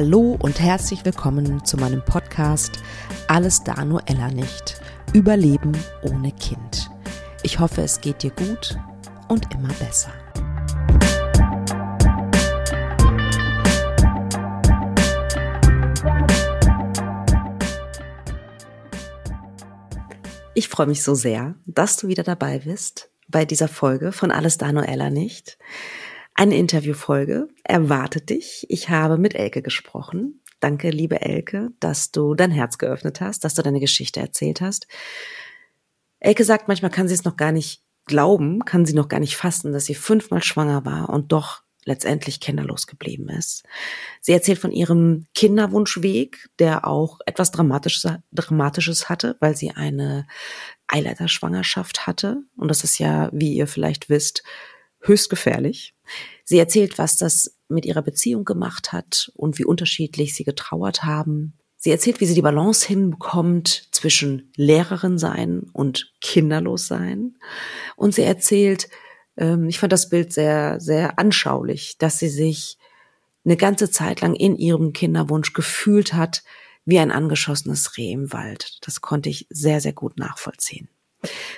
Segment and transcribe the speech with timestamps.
[0.00, 2.78] Hallo und herzlich willkommen zu meinem Podcast
[3.26, 4.80] Alles da nur Ella nicht.
[5.12, 6.88] Überleben ohne Kind.
[7.42, 8.78] Ich hoffe, es geht dir gut
[9.26, 10.12] und immer besser.
[20.54, 24.58] Ich freue mich so sehr, dass du wieder dabei bist bei dieser Folge von Alles
[24.58, 25.58] da nur Ella nicht.
[26.38, 28.64] Eine Interviewfolge erwartet dich.
[28.68, 30.40] Ich habe mit Elke gesprochen.
[30.60, 34.86] Danke, liebe Elke, dass du dein Herz geöffnet hast, dass du deine Geschichte erzählt hast.
[36.20, 39.34] Elke sagt, manchmal kann sie es noch gar nicht glauben, kann sie noch gar nicht
[39.34, 43.64] fassen, dass sie fünfmal schwanger war und doch letztendlich kinderlos geblieben ist.
[44.20, 50.24] Sie erzählt von ihrem Kinderwunschweg, der auch etwas Dramatisches, Dramatisches hatte, weil sie eine
[50.86, 52.44] Eileiterschwangerschaft hatte.
[52.56, 54.44] Und das ist ja, wie ihr vielleicht wisst,
[55.00, 55.94] höchst gefährlich.
[56.44, 61.54] Sie erzählt, was das mit ihrer Beziehung gemacht hat und wie unterschiedlich sie getrauert haben.
[61.76, 67.36] Sie erzählt, wie sie die Balance hinbekommt zwischen Lehrerin sein und kinderlos sein.
[67.96, 68.88] Und sie erzählt,
[69.36, 72.78] ähm, ich fand das Bild sehr, sehr anschaulich, dass sie sich
[73.44, 76.42] eine ganze Zeit lang in ihrem Kinderwunsch gefühlt hat
[76.84, 78.78] wie ein angeschossenes Reh im Wald.
[78.80, 80.88] Das konnte ich sehr, sehr gut nachvollziehen.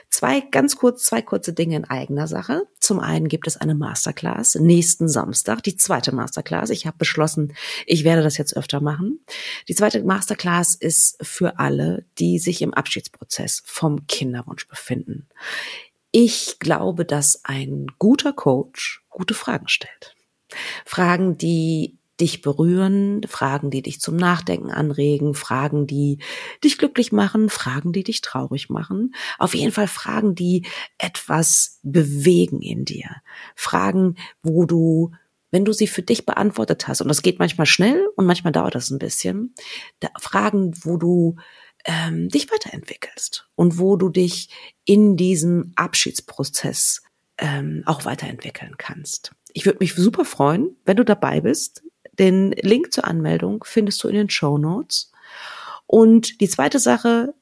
[0.08, 2.66] Zwei, ganz kurz, zwei kurze Dinge in eigener Sache.
[2.78, 6.70] Zum einen gibt es eine Masterclass nächsten Samstag, die zweite Masterclass.
[6.70, 7.54] Ich habe beschlossen,
[7.86, 9.20] ich werde das jetzt öfter machen.
[9.68, 15.28] Die zweite Masterclass ist für alle, die sich im Abschiedsprozess vom Kinderwunsch befinden.
[16.10, 20.16] Ich glaube, dass ein guter Coach gute Fragen stellt.
[20.84, 26.18] Fragen, die dich berühren, Fragen, die dich zum Nachdenken anregen, Fragen, die
[26.62, 29.14] dich glücklich machen, Fragen, die dich traurig machen.
[29.38, 30.66] Auf jeden Fall Fragen, die
[30.98, 33.08] etwas bewegen in dir.
[33.54, 35.12] Fragen, wo du,
[35.50, 38.74] wenn du sie für dich beantwortet hast, und das geht manchmal schnell und manchmal dauert
[38.74, 39.54] das ein bisschen,
[40.18, 41.36] Fragen, wo du
[41.84, 44.50] ähm, dich weiterentwickelst und wo du dich
[44.84, 47.02] in diesem Abschiedsprozess
[47.38, 49.32] ähm, auch weiterentwickeln kannst.
[49.52, 51.82] Ich würde mich super freuen, wenn du dabei bist.
[52.18, 55.12] Den Link zur Anmeldung findest du in den Show Notes.
[55.86, 57.34] Und die zweite Sache,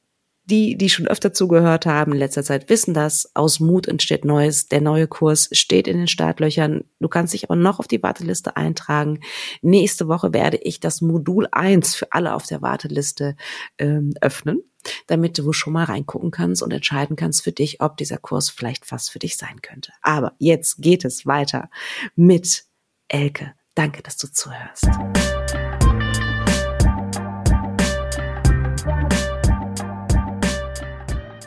[0.49, 3.31] die, die schon öfter zugehört haben in letzter Zeit, wissen das.
[3.35, 4.67] Aus Mut entsteht Neues.
[4.67, 6.85] Der neue Kurs steht in den Startlöchern.
[6.99, 9.19] Du kannst dich aber noch auf die Warteliste eintragen.
[9.61, 13.35] Nächste Woche werde ich das Modul 1 für alle auf der Warteliste
[13.77, 14.63] ähm, öffnen,
[15.07, 18.91] damit du schon mal reingucken kannst und entscheiden kannst für dich, ob dieser Kurs vielleicht
[18.91, 19.91] was für dich sein könnte.
[20.01, 21.69] Aber jetzt geht es weiter
[22.15, 22.63] mit
[23.07, 23.53] Elke.
[23.79, 24.83] Danke, dass du zuhörst.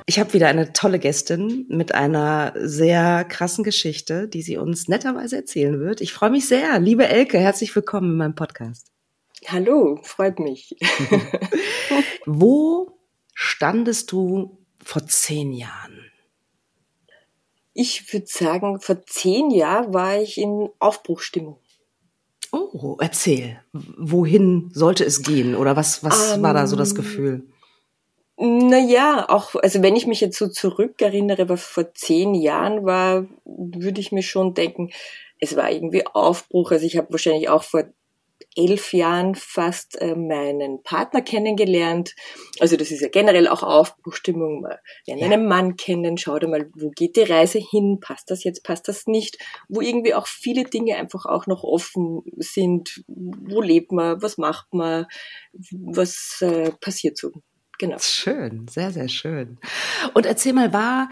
[0.06, 5.36] Ich habe wieder eine tolle Gästin mit einer sehr krassen Geschichte, die sie uns netterweise
[5.36, 6.00] erzählen wird.
[6.00, 6.78] Ich freue mich sehr.
[6.78, 8.86] Liebe Elke, herzlich willkommen in meinem Podcast.
[9.48, 10.74] Hallo, freut mich.
[12.24, 12.98] Wo
[13.34, 16.10] standest du vor zehn Jahren?
[17.74, 21.61] Ich würde sagen, vor zehn Jahren war ich in Aufbruchstimmung.
[22.52, 23.58] Oh, erzähl.
[23.72, 25.56] Wohin sollte es gehen?
[25.56, 27.42] Oder was, was um, war da so das ähm, Gefühl?
[28.36, 34.00] Naja, auch, also wenn ich mich jetzt so zurückerinnere, was vor zehn Jahren war, würde
[34.00, 34.90] ich mir schon denken,
[35.38, 36.72] es war irgendwie Aufbruch.
[36.72, 37.84] Also ich habe wahrscheinlich auch vor
[38.56, 42.14] elf Jahren fast äh, meinen Partner kennengelernt.
[42.60, 44.62] Also das ist ja generell auch Aufbruchstimmung.
[44.62, 44.76] Man
[45.06, 45.30] lernt ja.
[45.30, 49.06] einen Mann kennen, schaut mal, wo geht die Reise hin, passt das jetzt, passt das
[49.06, 53.02] nicht, wo irgendwie auch viele Dinge einfach auch noch offen sind.
[53.06, 55.06] Wo lebt man, was macht man,
[55.72, 57.32] was äh, passiert so.
[57.78, 57.96] Genau.
[57.98, 59.58] Schön, sehr, sehr schön.
[60.14, 61.08] Und erzähl mal, war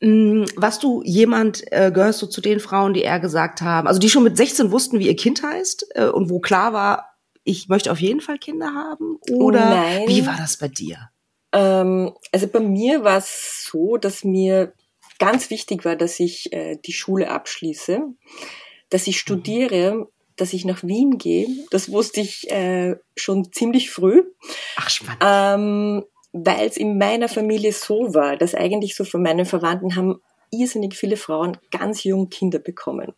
[0.00, 4.08] was du jemand, äh, gehörst du zu den Frauen, die eher gesagt haben, also die
[4.08, 7.90] schon mit 16 wussten, wie ihr Kind heißt äh, und wo klar war, ich möchte
[7.90, 9.18] auf jeden Fall Kinder haben?
[9.32, 10.08] Oder Nein.
[10.08, 11.10] wie war das bei dir?
[11.52, 14.72] Ähm, also bei mir war es so, dass mir
[15.18, 18.00] ganz wichtig war, dass ich äh, die Schule abschließe,
[18.90, 19.20] dass ich mhm.
[19.20, 21.48] studiere, dass ich nach Wien gehe.
[21.70, 24.22] Das wusste ich äh, schon ziemlich früh.
[24.76, 25.22] Ach, spannend.
[25.24, 26.04] Ähm,
[26.44, 30.20] weil es in meiner Familie so war, dass eigentlich so von meinen Verwandten haben
[30.50, 33.12] irrsinnig viele Frauen ganz jung Kinder bekommen.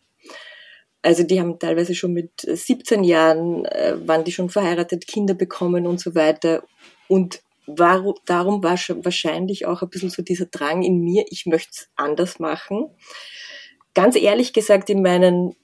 [1.01, 5.87] Also die haben teilweise schon mit 17 Jahren, äh, waren die schon verheiratet, Kinder bekommen
[5.87, 6.63] und so weiter.
[7.07, 11.71] Und war, darum war wahrscheinlich auch ein bisschen so dieser Drang in mir, ich möchte
[11.71, 12.89] es anders machen.
[13.93, 15.55] Ganz ehrlich gesagt, in meinen,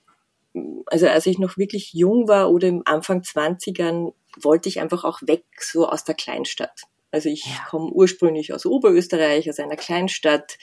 [0.88, 5.22] also als ich noch wirklich jung war oder im Anfang 20ern, wollte ich einfach auch
[5.24, 6.88] weg, so aus der Kleinstadt.
[7.18, 7.66] Also ich ja.
[7.68, 10.60] komme ursprünglich aus Oberösterreich, aus einer Kleinstadt.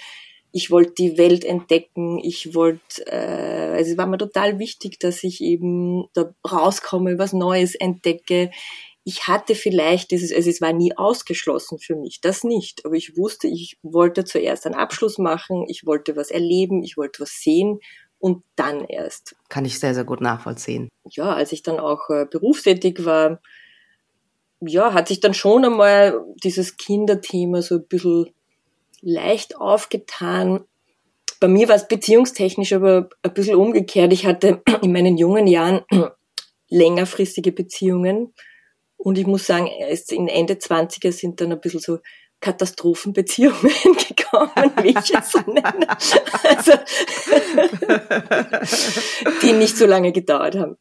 [0.52, 5.24] ich wollte die Welt entdecken, ich wollte, äh, also es war mir total wichtig, dass
[5.24, 8.52] ich eben da rauskomme, was Neues entdecke.
[9.02, 13.16] Ich hatte vielleicht dieses, also es war nie ausgeschlossen für mich, das nicht, aber ich
[13.16, 17.80] wusste, ich wollte zuerst einen Abschluss machen, ich wollte was erleben, ich wollte was sehen
[18.20, 19.34] und dann erst.
[19.48, 20.88] Kann ich sehr, sehr gut nachvollziehen.
[21.10, 23.40] Ja, als ich dann auch äh, berufstätig war,
[24.66, 28.30] ja, hat sich dann schon einmal dieses Kinderthema so ein bisschen
[29.00, 30.64] leicht aufgetan.
[31.40, 34.12] Bei mir war es beziehungstechnisch aber ein bisschen umgekehrt.
[34.12, 35.82] Ich hatte in meinen jungen Jahren
[36.68, 38.32] längerfristige Beziehungen.
[38.96, 41.98] Und ich muss sagen, erst in Ende 20er sind dann ein bisschen so
[42.44, 43.56] Katastrophenbeziehungen
[44.08, 45.86] gekommen, wie ich es so nenne.
[46.42, 46.72] Also,
[49.42, 50.76] die nicht so lange gedauert haben.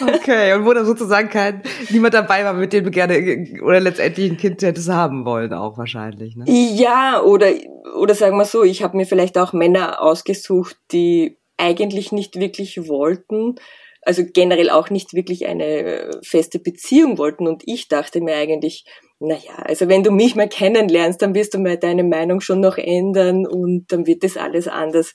[0.00, 4.32] Okay, und wo da sozusagen kein, niemand dabei war, mit dem du gerne oder letztendlich
[4.32, 6.34] ein Kind hättest haben wollen, auch wahrscheinlich.
[6.34, 6.44] Ne?
[6.48, 7.52] Ja, oder,
[7.96, 12.88] oder sagen wir so, ich habe mir vielleicht auch Männer ausgesucht, die eigentlich nicht wirklich
[12.88, 13.54] wollten,
[14.02, 17.46] also generell auch nicht wirklich eine feste Beziehung wollten.
[17.46, 18.86] Und ich dachte mir eigentlich,
[19.20, 22.78] naja, also wenn du mich mal kennenlernst, dann wirst du mal deine Meinung schon noch
[22.78, 25.12] ändern und dann wird das alles anders.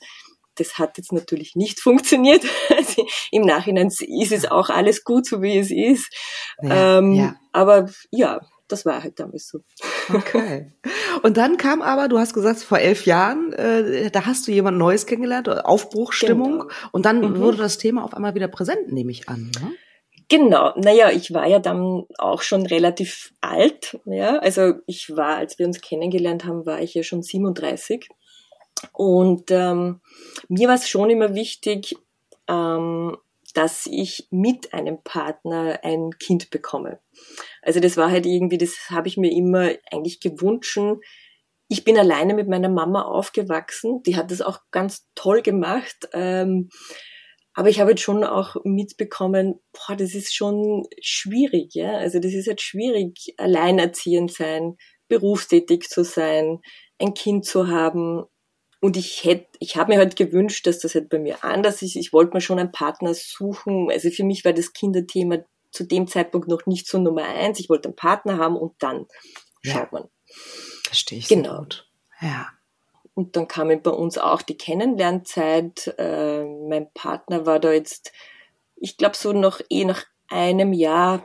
[0.57, 2.44] Das hat jetzt natürlich nicht funktioniert.
[2.69, 6.13] Also Im Nachhinein ist es auch alles gut, so wie es ist.
[6.62, 7.36] Ja, ähm, ja.
[7.52, 9.60] Aber ja, das war halt damals so.
[10.13, 10.72] Okay.
[11.24, 14.78] Und dann kam aber, du hast gesagt, vor elf Jahren, äh, da hast du jemand
[14.78, 16.60] Neues kennengelernt, Aufbruchstimmung.
[16.60, 16.74] Genau.
[16.92, 17.40] Und dann mhm.
[17.40, 19.52] wurde das Thema auf einmal wieder präsent, nehme ich an.
[19.62, 19.72] Ne?
[20.27, 25.60] Genau, naja, ich war ja dann auch schon relativ alt, ja, also ich war, als
[25.60, 28.10] wir uns kennengelernt haben, war ich ja schon 37
[28.92, 30.01] und ähm,
[30.48, 31.95] mir war es schon immer wichtig,
[32.48, 33.18] ähm,
[33.54, 37.00] dass ich mit einem Partner ein Kind bekomme.
[37.62, 40.78] Also das war halt irgendwie, das habe ich mir immer eigentlich gewünscht.
[41.68, 46.10] Ich bin alleine mit meiner Mama aufgewachsen, die hat das auch ganz toll gemacht.
[46.13, 46.69] Ähm,
[47.56, 51.94] aber ich habe jetzt schon auch mitbekommen, boah, das ist schon schwierig, ja.
[51.94, 54.75] Also das ist halt schwierig, alleinerziehend sein,
[55.07, 56.60] berufstätig zu sein,
[57.00, 58.25] ein Kind zu haben.
[58.81, 61.96] Und ich hätte, ich habe mir halt gewünscht, dass das halt bei mir anders ist.
[61.96, 63.90] Ich wollte mir schon einen Partner suchen.
[63.90, 65.38] Also für mich war das Kinderthema
[65.72, 67.60] zu dem Zeitpunkt noch nicht so Nummer eins.
[67.62, 69.06] Ich wollte einen Partner haben und dann
[69.63, 69.74] ja.
[69.74, 70.10] schaut man.
[70.84, 71.30] Verstehe ich.
[71.30, 71.66] Genau.
[72.19, 72.50] Ja.
[73.16, 75.96] Und dann kam bei uns auch die Kennenlernzeit.
[75.98, 78.12] Äh, mein Partner war da jetzt,
[78.76, 81.24] ich glaube, so noch eh nach einem Jahr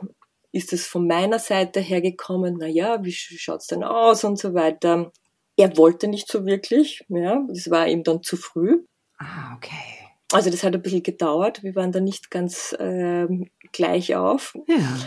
[0.53, 4.53] ist es von meiner Seite her gekommen, na ja, wie schaut's denn aus und so
[4.53, 5.11] weiter.
[5.57, 8.83] Er wollte nicht so wirklich, ja, das war ihm dann zu früh.
[9.17, 10.09] Ah, okay.
[10.33, 13.27] Also das hat ein bisschen gedauert, wir waren da nicht ganz äh,
[13.71, 14.57] gleich auf.
[14.67, 14.97] Ja.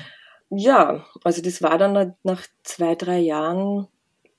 [0.50, 3.88] Ja, also das war dann nach zwei, drei Jahren,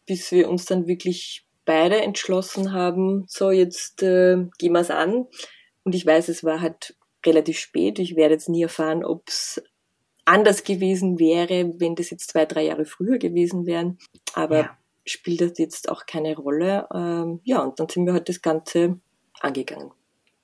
[0.05, 5.27] bis wir uns dann wirklich beide entschlossen haben, so jetzt äh, gehen wir es an.
[5.83, 6.95] Und ich weiß, es war halt
[7.25, 7.99] relativ spät.
[7.99, 9.61] Ich werde jetzt nie erfahren, ob es
[10.25, 13.97] anders gewesen wäre, wenn das jetzt zwei, drei Jahre früher gewesen wären.
[14.33, 14.77] Aber ja.
[15.05, 16.87] spielt das jetzt auch keine Rolle.
[16.93, 18.99] Ähm, ja, und dann sind wir halt das Ganze
[19.39, 19.91] angegangen.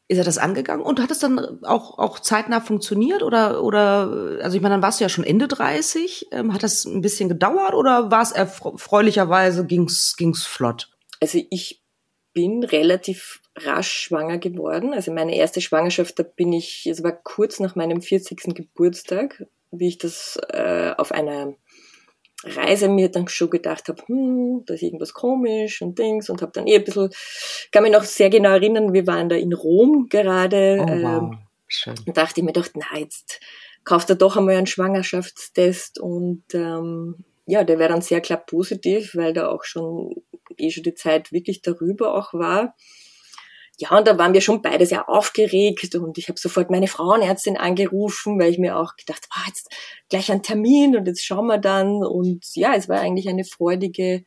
[0.07, 4.57] Ist er das angegangen und hat es dann auch, auch zeitnah funktioniert oder, oder, also
[4.57, 6.27] ich meine, dann warst du ja schon Ende 30.
[6.31, 10.89] Ähm, hat das ein bisschen gedauert oder war es erfreulicherweise, ging's, ging's flott?
[11.21, 11.81] Also ich
[12.33, 14.93] bin relativ rasch schwanger geworden.
[14.93, 18.55] Also meine erste Schwangerschaft, da bin ich, es war kurz nach meinem 40.
[18.55, 21.55] Geburtstag, wie ich das äh, auf einer
[22.43, 26.51] Reise mir dann schon gedacht habe, hm, da ist irgendwas komisch und Dings und habe
[26.53, 27.09] dann eh ein bisschen,
[27.71, 31.21] kann mich noch sehr genau erinnern, wir waren da in Rom gerade oh, wow.
[31.21, 31.37] ähm,
[31.67, 31.95] Schön.
[32.05, 33.39] und dachte ich mir doch, na jetzt
[33.83, 39.15] kauft er doch einmal einen Schwangerschaftstest und ähm, ja, der wäre dann sehr klar positiv,
[39.15, 40.15] weil da auch schon
[40.61, 42.75] eh schon die Zeit wirklich darüber auch war.
[43.77, 47.57] Ja, und da waren wir schon beide sehr aufgeregt und ich habe sofort meine Frauenärztin
[47.57, 49.71] angerufen, weil ich mir auch gedacht, war jetzt
[50.07, 52.03] gleich ein Termin und jetzt schauen wir dann.
[52.03, 54.23] Und ja, es war eigentlich eine freudige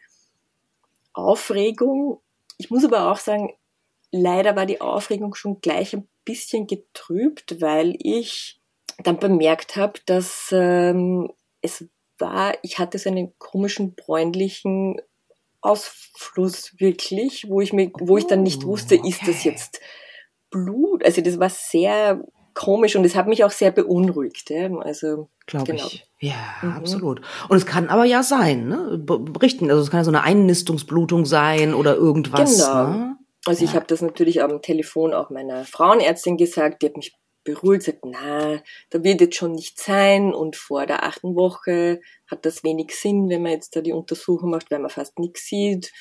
[1.12, 2.21] Aufregung.
[2.59, 3.53] Ich muss aber auch sagen,
[4.11, 8.61] leider war die Aufregung schon gleich ein bisschen getrübt, weil ich
[9.05, 11.88] dann bemerkt habe, dass ähm, es
[12.19, 15.00] war, ich hatte so einen komischen bräunlichen
[15.64, 19.09] Ausfluss wirklich, wo ich mir, wo ich dann nicht oh, wusste, okay.
[19.09, 19.80] ist das jetzt
[20.50, 21.04] Blut?
[21.04, 22.23] Also das war sehr
[22.54, 24.50] komisch und es hat mich auch sehr beunruhigt.
[24.50, 24.71] Ja?
[24.78, 25.87] Also glaube genau.
[25.87, 26.06] ich.
[26.21, 26.73] Ja, mhm.
[26.73, 27.21] absolut.
[27.49, 28.99] Und es kann aber ja sein, ne?
[28.99, 29.71] Berichten.
[29.71, 32.59] Also es kann ja so eine Einnistungsblutung sein oder irgendwas.
[32.59, 32.87] Genau.
[32.88, 33.16] Ne?
[33.47, 33.71] Also ja.
[33.71, 38.04] ich habe das natürlich am Telefon auch meiner Frauenärztin gesagt, die hat mich beruhigt, sagt,
[38.04, 42.94] na, da wird jetzt schon nicht sein und vor der achten Woche hat das wenig
[42.94, 45.92] Sinn, wenn man jetzt da die Untersuchung macht, weil man fast nichts sieht.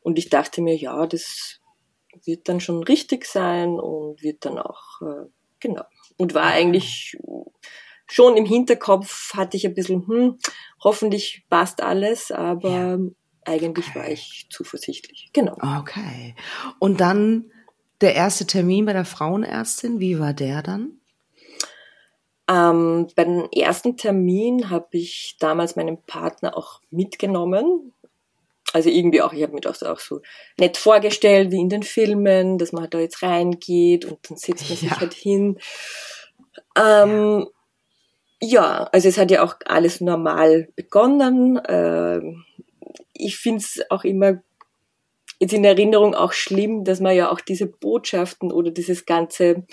[0.00, 1.60] Und ich dachte mir, ja, das
[2.24, 5.26] wird dann schon richtig sein und wird dann auch, äh,
[5.60, 5.84] genau.
[6.16, 7.16] Und war eigentlich
[8.06, 10.38] schon im Hinterkopf, hatte ich ein bisschen, hm,
[10.82, 12.98] hoffentlich passt alles, aber ja.
[13.44, 15.30] eigentlich war ich zuversichtlich.
[15.32, 15.56] Genau.
[15.80, 16.36] Okay.
[16.78, 17.50] Und dann
[18.04, 20.98] der erste Termin bei der Frauenärztin, wie war der dann?
[22.46, 27.92] Ähm, beim ersten Termin habe ich damals meinen Partner auch mitgenommen.
[28.74, 30.20] Also irgendwie auch, ich habe mir das auch so
[30.58, 34.68] nett vorgestellt, wie in den Filmen, dass man halt da jetzt reingeht und dann sitzt
[34.68, 34.88] man ja.
[34.88, 35.58] sich halt hin.
[36.76, 37.46] Ähm,
[38.42, 38.48] ja.
[38.48, 38.84] ja.
[38.92, 41.60] also es hat ja auch alles normal begonnen.
[41.66, 42.44] Ähm,
[43.14, 44.42] ich finde es auch immer
[45.38, 49.64] jetzt in Erinnerung auch schlimm, dass man ja auch diese Botschaften oder dieses ganze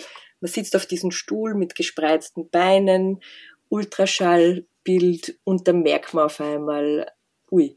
[0.42, 3.22] man sitzt auf diesem Stuhl mit gespreizten Beinen,
[3.70, 7.10] Ultraschallbild und dann merkt man auf einmal,
[7.52, 7.76] ui,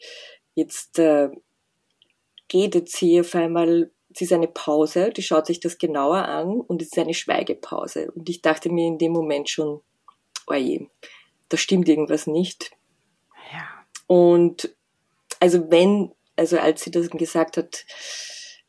[0.55, 1.29] jetzt äh,
[2.53, 6.83] redet sie auf einmal, sie ist eine Pause, die schaut sich das genauer an und
[6.83, 8.11] es ist eine Schweigepause.
[8.13, 9.83] Und ich dachte mir in dem Moment schon,
[10.47, 10.89] oje,
[11.51, 12.73] da stimmt irgendwas nicht.
[13.53, 13.69] Ja.
[14.07, 14.75] Und
[15.39, 17.85] also wenn, also als sie das gesagt hat,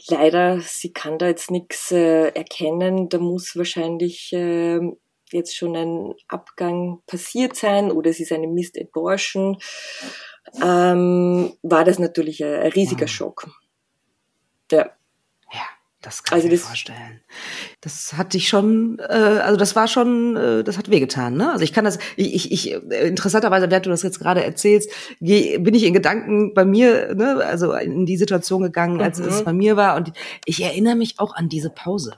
[0.09, 3.09] leider, sie kann da jetzt nichts äh, erkennen.
[3.09, 4.79] Da muss wahrscheinlich äh,
[5.31, 9.57] jetzt schon ein Abgang passiert sein oder es ist eine Missed Abortion.
[10.61, 13.09] Ähm, war das natürlich ein, ein riesiger mhm.
[13.09, 13.47] Schock.
[14.71, 14.91] Ja.
[16.05, 17.19] Das kann also ich mir das, vorstellen.
[17.81, 21.51] Das hat dich schon, äh, also das war schon, äh, das hat wehgetan, ne?
[21.51, 25.57] Also ich kann das, ich, ich, ich interessanterweise, während du das jetzt gerade erzählst, geh,
[25.57, 29.29] bin ich in Gedanken bei mir, ne, also in die Situation gegangen, als mhm.
[29.29, 29.95] es bei mir war.
[29.95, 30.13] Und
[30.45, 32.13] ich erinnere mich auch an diese Pause.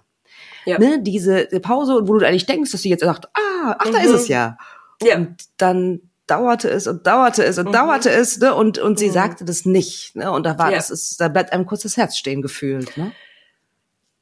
[0.66, 0.80] Ja.
[0.80, 3.94] Ne, diese Pause, wo du eigentlich denkst, dass sie jetzt sagt, ah, ach, mhm.
[3.94, 4.34] da ist es mhm.
[4.34, 4.58] ja.
[5.02, 5.16] ja.
[5.16, 7.72] Und dann dauerte es und dauerte es und mhm.
[7.72, 8.54] dauerte es, ne?
[8.54, 9.14] Und, und sie mhm.
[9.14, 10.18] sagte das nicht.
[10.18, 10.30] Ne?
[10.30, 10.76] Und da war ja.
[10.76, 13.14] das ist, da bleibt einem kurz das Herz stehen gefühlt, ne?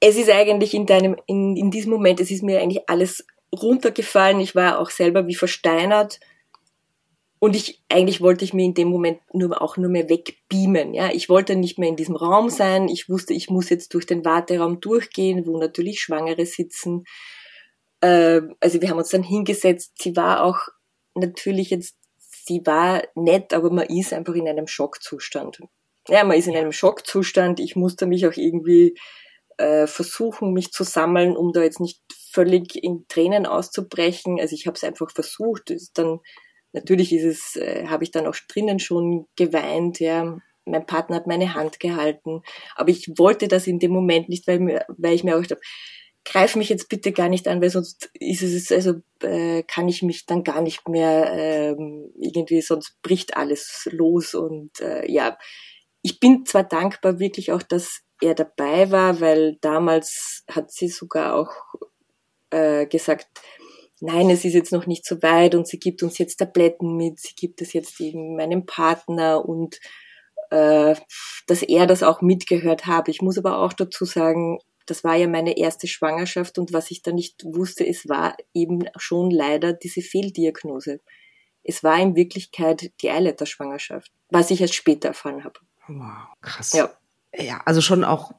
[0.08, 4.40] Es ist eigentlich in deinem, in, in diesem Moment, es ist mir eigentlich alles runtergefallen.
[4.40, 6.20] Ich war auch selber wie versteinert.
[7.40, 11.10] Und ich, eigentlich wollte ich mir in dem Moment nur, auch nur mehr wegbeamen, ja.
[11.12, 12.88] Ich wollte nicht mehr in diesem Raum sein.
[12.88, 17.06] Ich wusste, ich muss jetzt durch den Warteraum durchgehen, wo natürlich Schwangere sitzen.
[18.02, 19.94] Äh, also wir haben uns dann hingesetzt.
[20.00, 20.60] Sie war auch
[21.16, 25.64] natürlich jetzt, sie war nett, aber man ist einfach in einem Schockzustand.
[26.08, 27.60] Ja, man ist in einem Schockzustand.
[27.60, 28.96] Ich musste mich auch irgendwie
[29.58, 34.40] äh, versuchen, mich zu sammeln, um da jetzt nicht völlig in Tränen auszubrechen.
[34.40, 35.70] Also ich habe es einfach versucht.
[35.70, 36.20] Ist dann
[36.74, 40.00] natürlich ist es, äh, habe ich dann auch drinnen schon geweint.
[40.00, 42.42] Ja, mein Partner hat meine Hand gehalten,
[42.76, 45.62] aber ich wollte das in dem Moment nicht, weil, mir, weil ich mir auch gedacht
[46.26, 50.02] greif mich jetzt bitte gar nicht an, weil sonst ist es, also äh, kann ich
[50.02, 55.38] mich dann gar nicht mehr ähm, irgendwie, sonst bricht alles los und äh, ja,
[56.02, 61.36] ich bin zwar dankbar wirklich auch, dass er dabei war, weil damals hat sie sogar
[61.36, 61.52] auch
[62.50, 63.28] äh, gesagt,
[64.00, 67.20] nein, es ist jetzt noch nicht so weit und sie gibt uns jetzt Tabletten mit,
[67.20, 69.80] sie gibt es jetzt eben meinem Partner und
[70.52, 70.96] äh,
[71.48, 73.12] dass er das auch mitgehört habe.
[73.12, 77.02] Ich muss aber auch dazu sagen, das war ja meine erste Schwangerschaft und was ich
[77.02, 81.02] da nicht wusste, es war eben schon leider diese Fehldiagnose.
[81.64, 85.60] Es war in Wirklichkeit die Eileiterschwangerschaft, was ich erst später erfahren habe.
[85.88, 86.74] Wow, krass.
[86.74, 86.96] Ja
[87.38, 88.32] ja, also schon auch,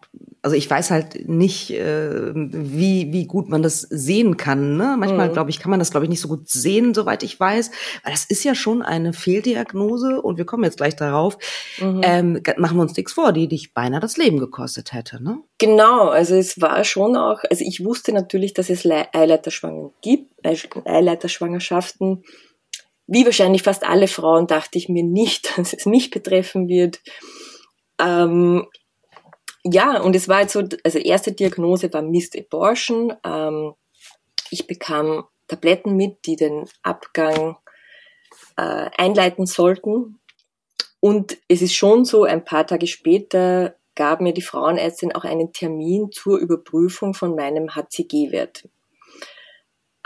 [0.42, 4.76] also ich weiß halt nicht, äh, wie, wie gut man das sehen kann.
[4.76, 4.96] Ne?
[4.98, 5.32] Manchmal, mhm.
[5.32, 7.70] glaube ich, kann man das, glaube ich, nicht so gut sehen, soweit ich weiß.
[8.04, 11.36] Weil das ist ja schon eine Fehldiagnose und wir kommen jetzt gleich darauf.
[11.78, 12.00] Mhm.
[12.02, 15.38] Ähm, machen wir uns nichts vor, die dich beinahe das Leben gekostet hätte, ne?
[15.58, 22.22] Genau, also es war schon auch, also ich wusste natürlich, dass es Eileiterschwangen gibt, Eileiterschwangerschaften.
[23.06, 27.00] Wie wahrscheinlich fast alle Frauen dachte ich mir nicht, dass es mich betreffen wird.
[27.98, 28.66] Ähm,
[29.72, 33.12] ja, und es war jetzt so, also erste Diagnose war Missed Abortion.
[33.24, 33.74] Ähm,
[34.50, 37.56] ich bekam Tabletten mit, die den Abgang
[38.56, 40.18] äh, einleiten sollten.
[41.00, 45.52] Und es ist schon so, ein paar Tage später gab mir die Frauenärztin auch einen
[45.52, 48.68] Termin zur Überprüfung von meinem HCG-Wert.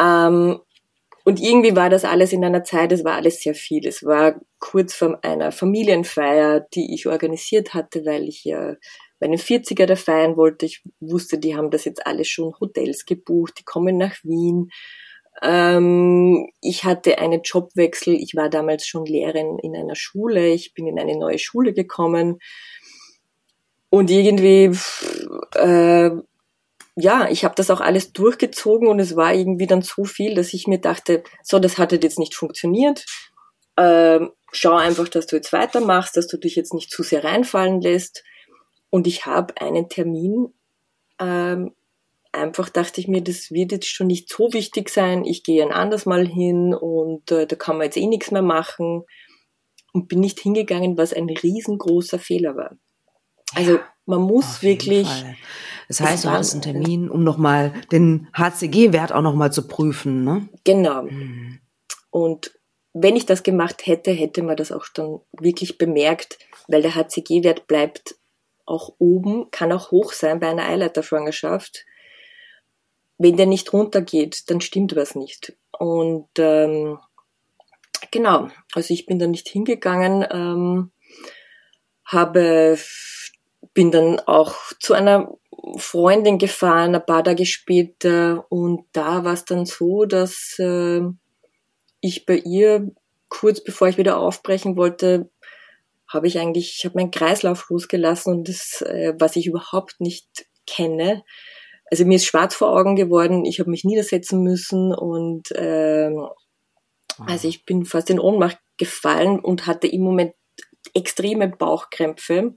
[0.00, 0.60] Ähm,
[1.24, 3.86] und irgendwie war das alles in einer Zeit, es war alles sehr viel.
[3.86, 8.74] Es war kurz vor einer Familienfeier, die ich organisiert hatte, weil ich ja
[9.20, 10.66] meinen 40er da feiern wollte.
[10.66, 14.70] Ich wusste, die haben das jetzt alles schon Hotels gebucht, die kommen nach Wien.
[15.42, 18.14] Ähm, ich hatte einen Jobwechsel.
[18.14, 20.48] Ich war damals schon Lehrerin in einer Schule.
[20.48, 22.38] Ich bin in eine neue Schule gekommen.
[23.88, 24.70] Und irgendwie,
[25.54, 26.10] äh,
[26.96, 30.54] ja, ich habe das auch alles durchgezogen und es war irgendwie dann so viel, dass
[30.54, 33.04] ich mir dachte, so, das hat jetzt nicht funktioniert.
[33.76, 37.80] Ähm, schau einfach, dass du jetzt weitermachst, dass du dich jetzt nicht zu sehr reinfallen
[37.80, 38.22] lässt.
[38.90, 40.52] Und ich habe einen Termin
[41.20, 41.74] Ähm,
[42.32, 45.24] einfach dachte ich mir, das wird jetzt schon nicht so wichtig sein.
[45.24, 48.42] Ich gehe ein anderes Mal hin und äh, da kann man jetzt eh nichts mehr
[48.42, 49.04] machen.
[49.92, 52.76] Und bin nicht hingegangen, was ein riesengroßer Fehler war.
[53.54, 55.08] Also man muss wirklich.
[55.88, 60.48] Das heißt, du hattest einen Termin, um nochmal den HCG-Wert auch nochmal zu prüfen, ne?
[60.62, 61.02] Genau.
[61.02, 61.58] Hm.
[62.10, 62.52] Und
[62.92, 67.66] wenn ich das gemacht hätte, hätte man das auch dann wirklich bemerkt, weil der HCG-Wert
[67.66, 68.14] bleibt
[68.70, 71.84] auch oben, kann auch hoch sein bei einer Eileiterschwangerschaft
[73.22, 75.52] wenn der nicht runtergeht, dann stimmt was nicht.
[75.78, 76.98] Und ähm,
[78.10, 80.90] genau, also ich bin da nicht hingegangen, ähm,
[82.06, 82.78] habe,
[83.74, 85.34] bin dann auch zu einer
[85.76, 91.02] Freundin gefahren, ein paar Tage später, und da war es dann so, dass äh,
[92.00, 92.90] ich bei ihr
[93.28, 95.28] kurz bevor ich wieder aufbrechen wollte,
[96.10, 100.46] habe ich eigentlich, ich habe meinen Kreislauf losgelassen und das, äh, was ich überhaupt nicht
[100.66, 101.24] kenne,
[101.90, 106.28] also mir ist schwarz vor Augen geworden, ich habe mich niedersetzen müssen und ähm,
[107.26, 110.34] also ich bin fast in Ohnmacht gefallen und hatte im Moment
[110.94, 112.54] extreme Bauchkrämpfe,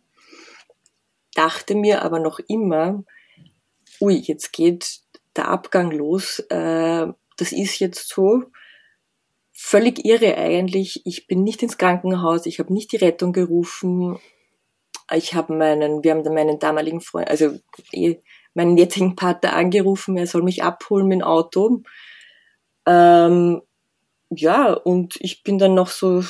[1.33, 3.03] dachte mir aber noch immer,
[3.99, 4.99] ui, jetzt geht
[5.35, 7.07] der Abgang los, äh,
[7.37, 8.43] das ist jetzt so,
[9.63, 11.01] völlig irre eigentlich.
[11.05, 14.19] Ich bin nicht ins Krankenhaus, ich habe nicht die Rettung gerufen.
[15.11, 17.57] Ich habe meinen, wir haben dann meinen damaligen Freund, also
[17.93, 18.17] eh,
[18.53, 21.81] meinen jetzigen Partner angerufen, er soll mich abholen mit dem Auto.
[22.85, 23.61] Ähm,
[24.29, 26.23] ja, und ich bin dann noch so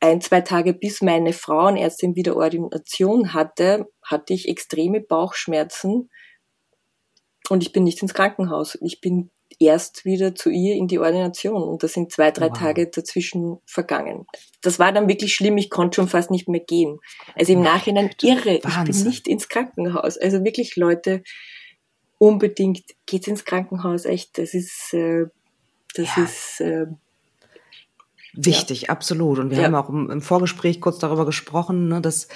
[0.00, 6.08] ein, zwei Tage bis meine Frauenärztin wieder Ordination hatte, hatte ich extreme Bauchschmerzen
[7.48, 8.78] und ich bin nicht ins Krankenhaus.
[8.80, 12.58] Ich bin erst wieder zu ihr in die Ordination und da sind zwei, drei wow.
[12.58, 14.26] Tage dazwischen vergangen.
[14.62, 16.98] Das war dann wirklich schlimm, ich konnte schon fast nicht mehr gehen.
[17.36, 18.86] Also im Nachhinein irre, Wahnsinn.
[18.88, 20.16] ich bin nicht ins Krankenhaus.
[20.16, 21.22] Also wirklich Leute,
[22.16, 25.26] unbedingt geht's ins Krankenhaus, echt, das ist, äh,
[25.94, 26.24] das ja.
[26.24, 26.86] ist, äh,
[28.32, 28.88] Wichtig, ja.
[28.90, 29.40] absolut.
[29.40, 29.64] Und wir ja.
[29.64, 32.28] haben auch im, im, Vorgespräch kurz darüber gesprochen, ne, dass,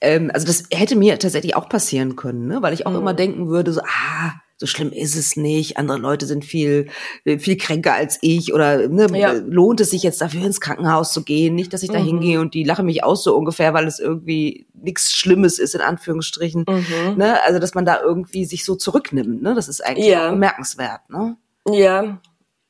[0.00, 2.98] ähm, also das hätte mir tatsächlich auch passieren können, ne, weil ich auch mhm.
[2.98, 5.76] immer denken würde, so, ah, so schlimm ist es nicht.
[5.76, 6.88] Andere Leute sind viel,
[7.24, 9.32] viel kränker als ich oder ne, ja.
[9.32, 11.54] lohnt es sich jetzt dafür ins Krankenhaus zu gehen?
[11.54, 12.04] Nicht, dass ich da mhm.
[12.04, 15.80] hingehe und die lachen mich aus so ungefähr, weil es irgendwie nichts Schlimmes ist, in
[15.80, 16.64] Anführungsstrichen.
[16.68, 17.16] Mhm.
[17.16, 17.42] Ne?
[17.44, 19.54] Also, dass man da irgendwie sich so zurücknimmt, ne?
[19.54, 20.30] Das ist eigentlich ja.
[20.30, 21.36] bemerkenswert, ne?
[21.68, 22.20] Ja,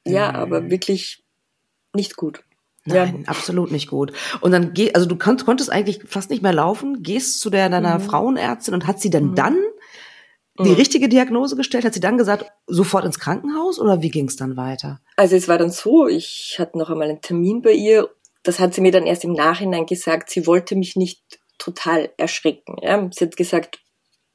[0.07, 0.37] ja, mhm.
[0.37, 1.25] aber wirklich
[1.95, 2.43] nicht gut.
[2.85, 3.29] Nein, ja.
[3.29, 4.13] absolut nicht gut.
[4.41, 7.99] Und dann geh, also du konntest eigentlich fast nicht mehr laufen, gehst zu der deiner
[7.99, 8.03] mhm.
[8.03, 9.35] Frauenärztin und hat sie denn mhm.
[9.37, 9.57] dann
[10.63, 10.77] die mhm.
[10.77, 11.85] richtige Diagnose gestellt?
[11.85, 15.01] Hat sie dann gesagt, sofort ins Krankenhaus oder wie ging es dann weiter?
[15.17, 18.11] Also es war dann so, ich hatte noch einmal einen Termin bei ihr.
[18.43, 20.31] Das hat sie mir dann erst im Nachhinein gesagt.
[20.31, 21.23] Sie wollte mich nicht
[21.59, 22.77] total erschrecken.
[22.83, 23.09] Ja?
[23.13, 23.81] Sie hat gesagt,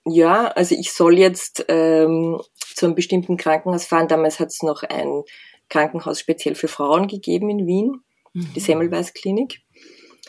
[0.06, 2.40] ja, also ich soll jetzt ähm,
[2.76, 4.08] zu einem bestimmten Krankenhaus fahren.
[4.08, 5.24] Damals hat es noch ein
[5.70, 8.02] Krankenhaus speziell für Frauen gegeben in Wien,
[8.34, 8.54] mhm.
[8.56, 9.62] die Semmelweis Klinik.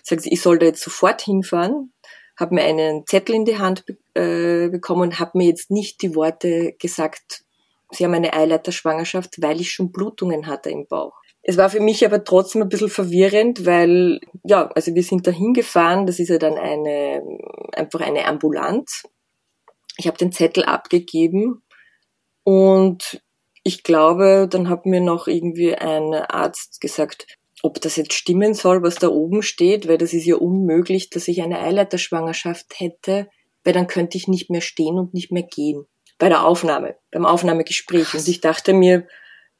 [0.02, 1.92] Sagt sie, ich soll da jetzt sofort hinfahren
[2.38, 6.74] habe mir einen Zettel in die Hand äh, bekommen habe mir jetzt nicht die Worte
[6.78, 7.44] gesagt,
[7.90, 11.14] sie haben eine Eileiterschwangerschaft, weil ich schon Blutungen hatte im Bauch.
[11.42, 15.30] Es war für mich aber trotzdem ein bisschen verwirrend, weil, ja, also wir sind da
[15.30, 17.22] hingefahren, das ist ja dann eine,
[17.72, 19.04] einfach eine Ambulanz.
[19.96, 21.62] Ich habe den Zettel abgegeben
[22.44, 23.22] und
[23.64, 28.82] ich glaube, dann hat mir noch irgendwie ein Arzt gesagt, ob das jetzt stimmen soll,
[28.82, 33.28] was da oben steht, weil das ist ja unmöglich, dass ich eine Eileiterschwangerschaft hätte,
[33.64, 35.86] weil dann könnte ich nicht mehr stehen und nicht mehr gehen.
[36.18, 38.14] Bei der Aufnahme, beim Aufnahmegespräch.
[38.14, 39.06] Und ich dachte mir,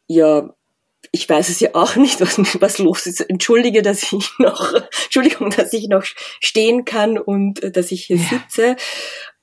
[0.07, 0.55] ja,
[1.13, 3.21] ich weiß es ja auch nicht, was, was los ist.
[3.21, 8.17] Entschuldige, dass ich noch, Entschuldigung, dass ich noch stehen kann und äh, dass ich hier
[8.17, 8.25] ja.
[8.25, 8.77] sitze.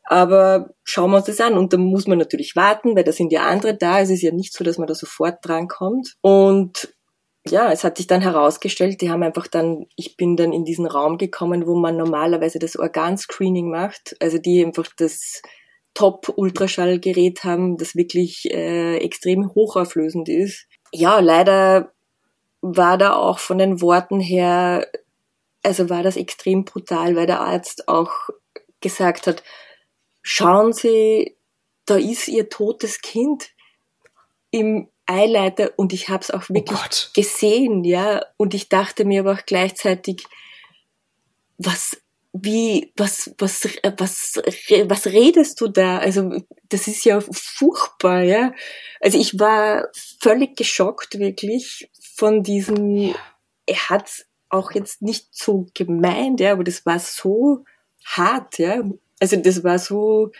[0.08, 1.58] Aber schauen wir uns das an.
[1.58, 4.02] Und da muss man natürlich warten, weil da sind ja andere da.
[4.02, 6.14] Es ist ja nicht so, dass man da sofort drankommt.
[6.22, 6.95] Und
[7.48, 10.88] ja, es hat sich dann herausgestellt, die haben einfach dann, ich bin dann in diesen
[10.88, 15.42] Raum gekommen, wo man normalerweise das Organscreening macht, also die einfach das
[15.94, 20.68] Top-Ultraschallgerät haben, das wirklich äh, extrem hochauflösend ist.
[20.92, 21.94] Ja, leider
[22.62, 24.88] war da auch von den Worten her,
[25.64, 28.12] also war das extrem brutal, weil der Arzt auch
[28.82, 29.44] gesagt hat,
[30.24, 31.38] schauen Sie,
[31.86, 33.52] da ist Ihr totes Kind
[34.50, 38.26] im Eileiter und ich habe es auch oh wirklich oh gesehen, ja.
[38.38, 40.26] Und ich dachte mir aber auch gleichzeitig,
[41.58, 41.98] was,
[42.34, 44.42] wie, was, was, was,
[44.88, 46.00] was redest du da?
[46.00, 48.54] Also das ist ja furchtbar, ja.
[49.00, 49.88] Also ich war
[50.20, 52.96] völlig geschockt wirklich von diesem.
[52.96, 53.16] Ja.
[53.68, 57.64] Er hat's auch jetzt nicht so gemeint, ja, aber das war so
[58.04, 58.84] hart, ja.
[59.20, 60.32] Also das war so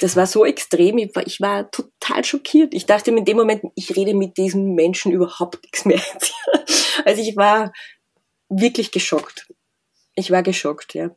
[0.00, 2.74] das war so extrem, ich war, ich war total schockiert.
[2.74, 6.00] Ich dachte mir in dem Moment, ich rede mit diesem Menschen überhaupt nichts mehr.
[7.04, 7.72] also ich war
[8.48, 9.46] wirklich geschockt.
[10.14, 11.10] Ich war geschockt, ja.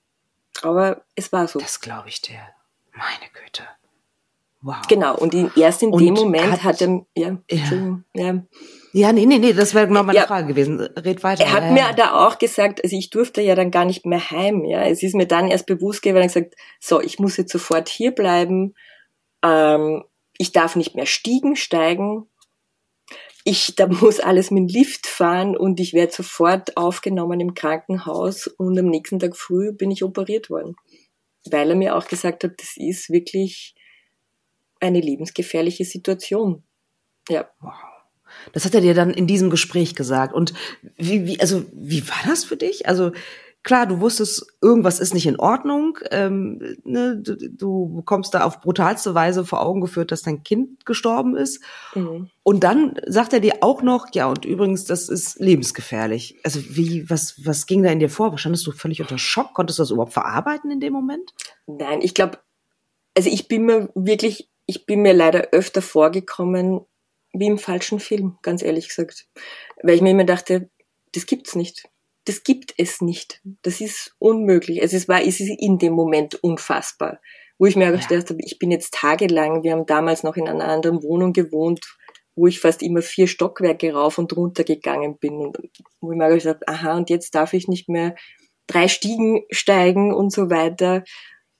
[0.61, 1.59] Aber es war so.
[1.59, 2.39] Das glaube ich dir.
[2.93, 3.63] Meine Güte.
[4.61, 4.87] Wow.
[4.87, 8.01] Genau, und erst in und dem Moment hat, hat er, ja, ja.
[8.13, 8.43] ja.
[8.93, 10.79] Ja, nee, nee, nee, das wäre genau meine ja, Frage gewesen.
[10.79, 11.43] Red weiter.
[11.43, 11.71] Er hat ja.
[11.71, 14.83] mir da auch gesagt, also ich durfte ja dann gar nicht mehr heim, ja.
[14.83, 18.11] Es ist mir dann erst bewusst geworden, er gesagt, so, ich muss jetzt sofort hier
[18.11, 18.75] bleiben,
[19.43, 20.03] ähm,
[20.37, 22.27] ich darf nicht mehr Stiegen steigen,
[23.49, 28.47] ich, da muss alles mit dem Lift fahren und ich werde sofort aufgenommen im Krankenhaus
[28.47, 30.75] und am nächsten Tag früh bin ich operiert worden.
[31.49, 33.73] Weil er mir auch gesagt hat, das ist wirklich
[34.81, 36.63] eine lebensgefährliche Situation.
[37.29, 37.49] Ja.
[37.61, 37.73] Wow.
[38.53, 40.33] Das hat er dir dann in diesem Gespräch gesagt.
[40.33, 40.53] Und
[40.97, 42.87] wie, wie, also, wie war das für dich?
[42.87, 43.11] Also,
[43.63, 45.97] klar, du wusstest, irgendwas ist nicht in Ordnung.
[46.11, 50.85] Ähm, ne, du, du bekommst da auf brutalste Weise vor Augen geführt, dass dein Kind
[50.85, 51.61] gestorben ist.
[51.95, 52.29] Mhm.
[52.43, 56.37] Und dann sagt er dir auch noch, ja, und übrigens, das ist lebensgefährlich.
[56.43, 58.37] Also, wie, was, was ging da in dir vor?
[58.37, 59.53] Standest du völlig unter Schock?
[59.53, 61.33] Konntest du das überhaupt verarbeiten in dem Moment?
[61.65, 62.39] Nein, ich glaube,
[63.15, 66.81] also ich bin mir wirklich ich bin mir leider öfter vorgekommen
[67.33, 69.27] wie im falschen Film, ganz ehrlich gesagt.
[69.83, 70.69] Weil ich mir immer dachte,
[71.13, 71.89] das gibt's nicht.
[72.25, 73.41] Das gibt es nicht.
[73.61, 74.81] Das ist unmöglich.
[74.81, 77.19] Also es war, es ist in dem Moment unfassbar.
[77.57, 77.91] Wo ich mir ja.
[77.91, 81.97] gedacht habe, ich bin jetzt tagelang, wir haben damals noch in einer anderen Wohnung gewohnt,
[82.35, 85.57] wo ich fast immer vier Stockwerke rauf und runter gegangen bin und
[86.01, 88.15] wo ich mir gedacht habe, aha, und jetzt darf ich nicht mehr
[88.67, 91.03] drei Stiegen steigen und so weiter.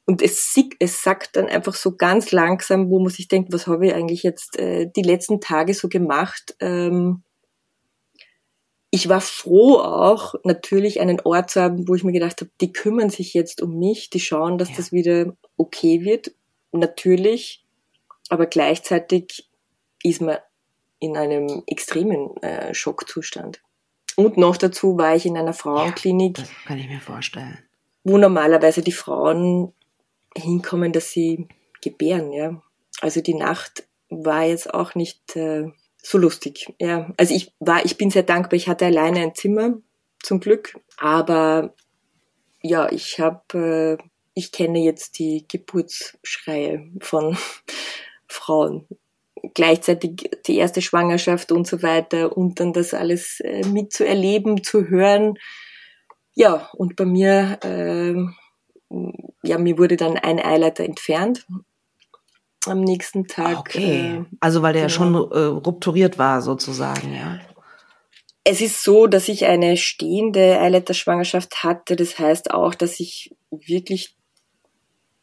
[0.10, 3.88] Und es, es sagt dann einfach so ganz langsam, wo man sich denkt, was habe
[3.88, 6.56] ich eigentlich jetzt äh, die letzten Tage so gemacht.
[6.62, 7.24] Ähm,
[8.90, 12.72] ich war froh auch, natürlich einen Ort zu haben, wo ich mir gedacht habe, die
[12.72, 14.76] kümmern sich jetzt um mich, die schauen, dass ja.
[14.78, 16.32] das wieder okay wird.
[16.72, 17.66] Natürlich,
[18.30, 19.50] aber gleichzeitig
[20.04, 20.38] ist man
[21.00, 23.62] in einem extremen äh, Schockzustand.
[24.16, 26.38] Und noch dazu war ich in einer Frauenklinik.
[26.38, 27.60] Ja, das kann ich mir vorstellen.
[28.06, 29.74] Wo normalerweise die Frauen
[30.38, 31.48] hinkommen, dass sie
[31.82, 32.62] gebären, ja.
[33.02, 35.66] Also die Nacht war jetzt auch nicht äh,
[36.02, 37.12] so lustig, ja.
[37.18, 39.78] Also ich war, ich bin sehr dankbar, ich hatte alleine ein Zimmer,
[40.24, 41.74] zum Glück, aber
[42.62, 47.38] ja, ich habe, äh, ich kenne jetzt die Geburtsschreie von
[48.28, 48.88] Frauen.
[49.54, 55.38] Gleichzeitig die erste Schwangerschaft und so weiter und dann das alles äh, mitzuerleben, zu hören.
[56.34, 58.16] Ja, und bei mir äh,
[59.44, 61.46] ja, mir wurde dann ein Eileiter entfernt
[62.66, 63.60] am nächsten Tag.
[63.60, 64.18] Okay.
[64.18, 67.40] Äh, also weil der ja schon äh, rupturiert war sozusagen, ja.
[68.44, 71.98] Es ist so, dass ich eine stehende Eileiterschwangerschaft hatte.
[71.98, 74.16] Das heißt auch, dass ich wirklich,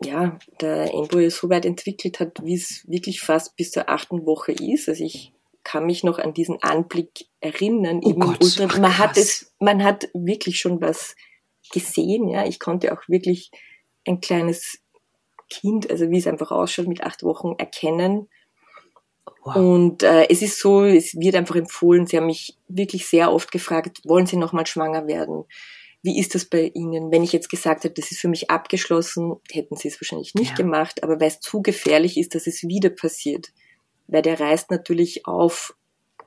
[0.04, 4.52] ja, der Embryo so weit entwickelt hat, wie es wirklich fast bis zur achten Woche
[4.52, 4.90] ist.
[4.90, 8.00] Also ich kann mich noch an diesen Anblick erinnern.
[8.04, 11.16] Oh Gott, man hat es, man hat wirklich schon was
[11.72, 12.28] gesehen.
[12.28, 13.50] Ja, ich konnte auch wirklich
[14.06, 14.80] ein kleines
[15.50, 18.28] Kind, also wie es einfach ausschaut, mit acht Wochen erkennen.
[19.42, 19.56] Wow.
[19.56, 22.06] Und äh, es ist so, es wird einfach empfohlen.
[22.06, 25.44] Sie haben mich wirklich sehr oft gefragt, wollen Sie nochmal schwanger werden?
[26.02, 27.10] Wie ist das bei Ihnen?
[27.10, 30.50] Wenn ich jetzt gesagt hätte, das ist für mich abgeschlossen, hätten Sie es wahrscheinlich nicht
[30.50, 30.56] ja.
[30.56, 33.52] gemacht, aber weil es zu gefährlich ist, dass es wieder passiert.
[34.06, 35.74] Weil der reißt natürlich auf,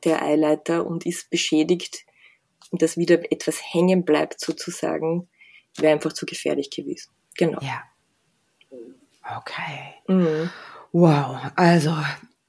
[0.04, 2.07] der Eileiter, und ist beschädigt
[2.72, 5.28] und dass wieder etwas hängen bleibt sozusagen,
[5.78, 7.12] wäre einfach zu gefährlich gewesen.
[7.36, 7.60] Genau.
[7.62, 7.84] Ja.
[9.38, 9.94] Okay.
[10.08, 10.50] Mhm.
[10.92, 11.38] Wow.
[11.56, 11.96] Also,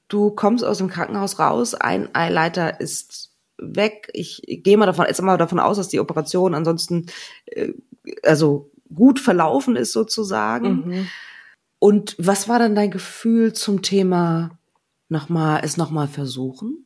[0.07, 4.09] du kommst aus dem Krankenhaus raus, ein Eileiter ist weg.
[4.13, 7.07] Ich gehe mal davon, jetzt mal davon aus, dass die Operation ansonsten
[7.47, 7.73] äh,
[8.23, 10.87] also gut verlaufen ist sozusagen.
[10.87, 11.07] Mhm.
[11.79, 14.57] Und was war dann dein Gefühl zum Thema
[15.07, 16.85] nochmal, es nochmal versuchen?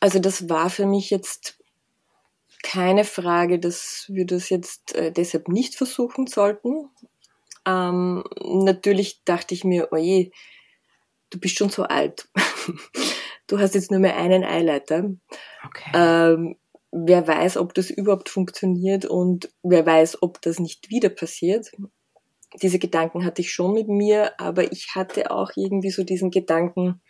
[0.00, 1.58] Also das war für mich jetzt
[2.64, 6.88] keine Frage, dass wir das jetzt äh, deshalb nicht versuchen sollten.
[7.66, 10.30] Ähm, natürlich dachte ich mir, oje,
[11.28, 12.28] du bist schon so alt.
[13.46, 15.10] du hast jetzt nur mehr einen Eileiter.
[15.66, 15.90] Okay.
[15.94, 16.56] Ähm,
[16.90, 21.70] wer weiß, ob das überhaupt funktioniert und wer weiß, ob das nicht wieder passiert.
[22.62, 27.02] Diese Gedanken hatte ich schon mit mir, aber ich hatte auch irgendwie so diesen Gedanken,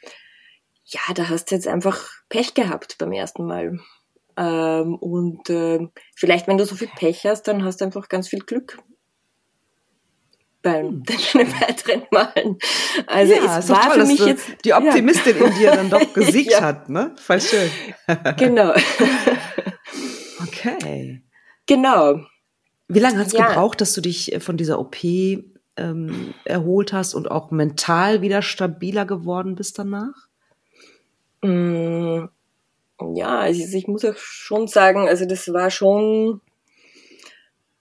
[0.85, 3.79] ja, da hast du jetzt einfach Pech gehabt beim ersten Mal.
[4.37, 8.29] Ähm, und äh, vielleicht, wenn du so viel Pech hast, dann hast du einfach ganz
[8.29, 8.79] viel Glück
[10.65, 11.07] beim hm.
[11.61, 12.59] weiteren Malen.
[13.07, 15.47] Also ja, es war toll, für mich jetzt die Optimistin ja.
[15.47, 16.63] in dir dann doch gesiegt ja.
[16.63, 17.15] hat, ne?
[17.17, 17.71] Voll schön.
[18.37, 18.73] genau.
[20.43, 21.23] okay.
[21.67, 22.21] Genau.
[22.89, 27.31] Wie lange hat es gebraucht, dass du dich von dieser OP ähm, erholt hast und
[27.31, 30.29] auch mental wieder stabiler geworden bist danach?
[33.13, 36.41] Ja, also ich muss auch schon sagen, also das war schon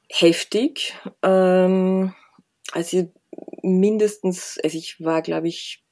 [0.10, 0.96] heftig.
[1.22, 2.14] Ähm,
[2.72, 3.12] also
[3.62, 5.84] mindestens, also ich war, glaube ich,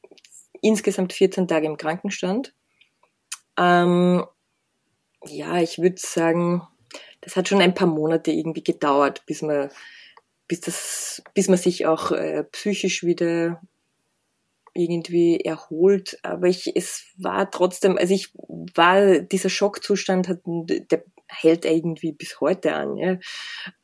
[0.61, 2.53] insgesamt 14 Tage im Krankenstand.
[3.57, 4.25] Ähm,
[5.25, 6.67] ja, ich würde sagen,
[7.21, 9.69] das hat schon ein paar Monate irgendwie gedauert, bis man,
[10.47, 13.61] bis das, bis man sich auch äh, psychisch wieder
[14.73, 16.17] irgendwie erholt.
[16.23, 18.33] Aber ich, es war trotzdem, also ich
[18.75, 22.97] war, dieser Schockzustand hat, der hält irgendwie bis heute an.
[22.97, 23.17] Ja.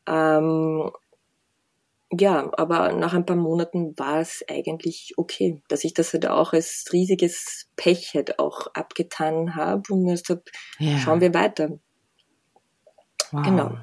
[0.08, 0.92] Ähm,
[2.12, 6.54] ja, aber nach ein paar Monaten war es eigentlich okay, dass ich das halt auch
[6.54, 10.98] als riesiges Pech halt auch abgetan habe und gesagt ja.
[11.00, 11.80] schauen wir weiter.
[13.32, 13.44] Wow.
[13.44, 13.78] Genau.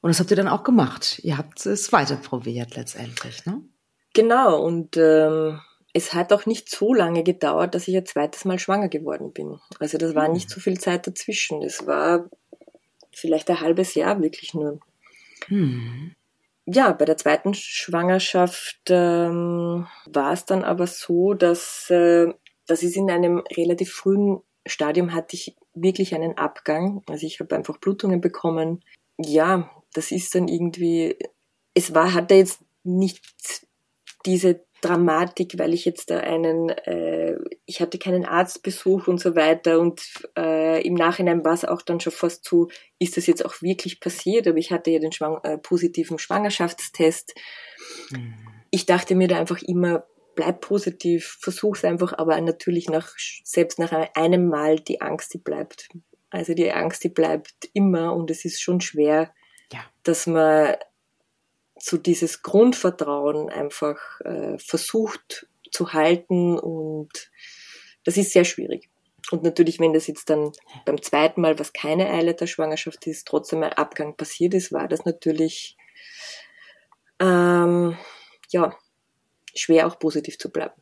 [0.00, 1.18] Und das habt ihr dann auch gemacht.
[1.22, 3.62] Ihr habt es weiter probiert letztendlich, ne?
[4.14, 4.62] Genau.
[4.62, 5.60] Und ähm,
[5.94, 9.58] es hat auch nicht so lange gedauert, dass ich ein zweites Mal schwanger geworden bin.
[9.78, 10.54] Also das war nicht hm.
[10.54, 11.62] so viel Zeit dazwischen.
[11.62, 12.28] Es war
[13.12, 14.80] vielleicht ein halbes Jahr wirklich nur.
[15.46, 16.14] Hm
[16.66, 22.32] ja, bei der zweiten Schwangerschaft ähm, war es dann aber so, dass, äh,
[22.66, 27.02] dass ich in einem relativ frühen Stadium hatte ich wirklich einen Abgang.
[27.06, 28.82] Also ich habe einfach Blutungen bekommen.
[29.18, 31.16] Ja, das ist dann irgendwie,
[31.74, 33.22] es war, hatte jetzt nicht
[34.24, 39.80] diese Dramatik, weil ich jetzt da einen, äh, ich hatte keinen Arztbesuch und so weiter
[39.80, 40.02] und
[40.36, 42.68] äh, im Nachhinein war es auch dann schon fast so,
[42.98, 44.46] ist das jetzt auch wirklich passiert?
[44.46, 47.34] Aber ich hatte ja den Schwang äh, positiven Schwangerschaftstest.
[48.10, 48.34] Mhm.
[48.70, 53.92] Ich dachte mir da einfach immer, bleib positiv, versuch's einfach, aber natürlich nach, selbst nach
[54.14, 55.88] einem Mal die Angst, die bleibt.
[56.30, 59.32] Also die Angst, die bleibt immer und es ist schon schwer,
[59.72, 59.80] ja.
[60.02, 60.74] dass man
[61.84, 67.30] so dieses Grundvertrauen einfach äh, versucht zu halten und
[68.04, 68.88] das ist sehr schwierig.
[69.30, 70.52] Und natürlich, wenn das jetzt dann
[70.86, 75.76] beim zweiten Mal, was keine Eileiter-Schwangerschaft ist, trotzdem ein Abgang passiert ist, war das natürlich
[77.20, 77.98] ähm,
[78.50, 78.74] ja
[79.54, 80.80] schwer auch positiv zu bleiben.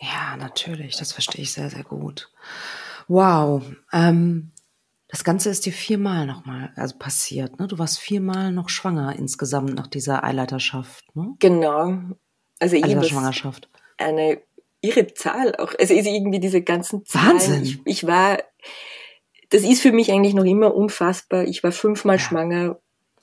[0.00, 2.32] Ja, natürlich, das verstehe ich sehr, sehr gut.
[3.06, 3.62] Wow.
[3.92, 4.50] Ähm,
[5.16, 7.66] das Ganze ist dir viermal nochmal also passiert, ne?
[7.66, 11.34] Du warst viermal noch schwanger insgesamt nach dieser Eileiterschaft, ne?
[11.38, 11.96] Genau.
[12.58, 13.70] Also Schwangerschaft.
[13.96, 14.42] Eine
[14.82, 15.72] irre Zahl auch.
[15.78, 17.32] Also ist irgendwie diese ganzen Zahlen.
[17.32, 17.62] Wahnsinn.
[17.62, 18.40] Ich, ich, war,
[19.48, 21.44] das ist für mich eigentlich noch immer unfassbar.
[21.44, 22.22] Ich war fünfmal ja.
[22.22, 22.78] schwanger.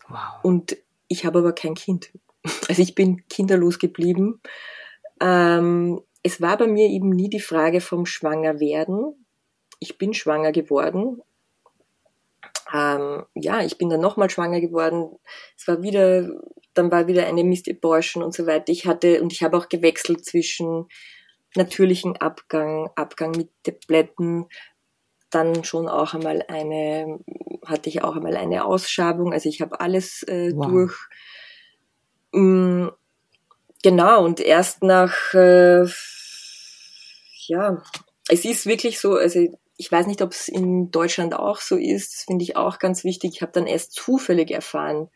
[0.08, 0.18] Wow.
[0.42, 0.76] Und
[1.10, 2.12] ich habe aber kein Kind.
[2.68, 4.42] Also ich bin kinderlos geblieben.
[5.22, 9.28] Ähm, es war bei mir eben nie die Frage vom Schwangerwerden.
[9.80, 11.22] Ich bin schwanger geworden
[12.74, 15.20] ähm, ja, ich bin dann nochmal schwanger geworden.
[15.56, 16.28] Es war wieder,
[16.74, 18.72] dann war wieder eine Mist Abortion und so weiter.
[18.72, 20.88] Ich hatte, und ich habe auch gewechselt zwischen
[21.56, 24.48] natürlichen Abgang, Abgang mit Tabletten,
[25.30, 27.20] dann schon auch einmal eine,
[27.64, 29.34] hatte ich auch einmal eine Ausschabung.
[29.34, 30.68] Also ich habe alles äh, wow.
[30.68, 30.96] durch.
[32.34, 32.92] Ähm,
[33.84, 35.86] genau, und erst nach, äh,
[37.48, 37.84] ja,
[38.30, 42.14] es ist wirklich so, also ich weiß nicht, ob es in Deutschland auch so ist,
[42.14, 43.32] das finde ich auch ganz wichtig.
[43.36, 45.10] Ich habe dann erst zufällig erfahren,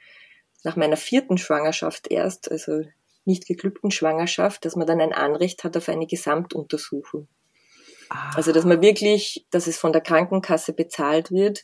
[0.64, 2.82] nach meiner vierten Schwangerschaft erst, also
[3.26, 7.28] nicht geglückten Schwangerschaft, dass man dann ein Anrecht hat auf eine Gesamtuntersuchung.
[8.10, 8.32] Ah.
[8.36, 11.64] Also dass man wirklich, dass es von der Krankenkasse bezahlt wird,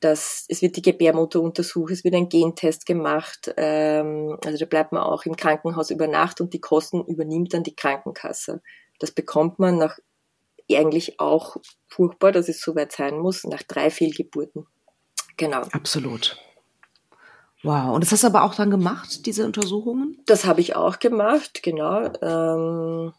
[0.00, 4.92] dass es wird die Gebärmutter untersucht, es wird ein Gentest gemacht, ähm, also da bleibt
[4.92, 8.62] man auch im Krankenhaus über Nacht und die Kosten übernimmt dann die Krankenkasse.
[8.98, 9.98] Das bekommt man nach
[10.76, 11.56] eigentlich auch
[11.88, 14.66] furchtbar, dass es so weit sein muss, nach drei Fehlgeburten.
[15.36, 15.62] Genau.
[15.72, 16.36] Absolut.
[17.62, 17.94] Wow.
[17.94, 20.22] Und das hast du aber auch dann gemacht, diese Untersuchungen?
[20.26, 22.12] Das habe ich auch gemacht, genau.
[22.22, 23.12] Ähm,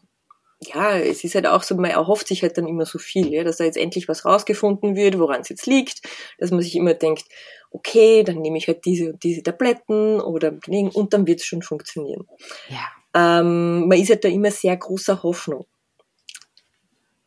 [0.62, 3.44] ja, es ist halt auch so, man erhofft sich halt dann immer so viel, ja,
[3.44, 6.02] dass da jetzt endlich was rausgefunden wird, woran es jetzt liegt,
[6.38, 7.24] dass man sich immer denkt,
[7.70, 11.62] okay, dann nehme ich halt diese und diese Tabletten oder und dann wird es schon
[11.62, 12.26] funktionieren.
[12.68, 13.40] Ja.
[13.40, 15.66] Ähm, man ist halt da immer sehr großer Hoffnung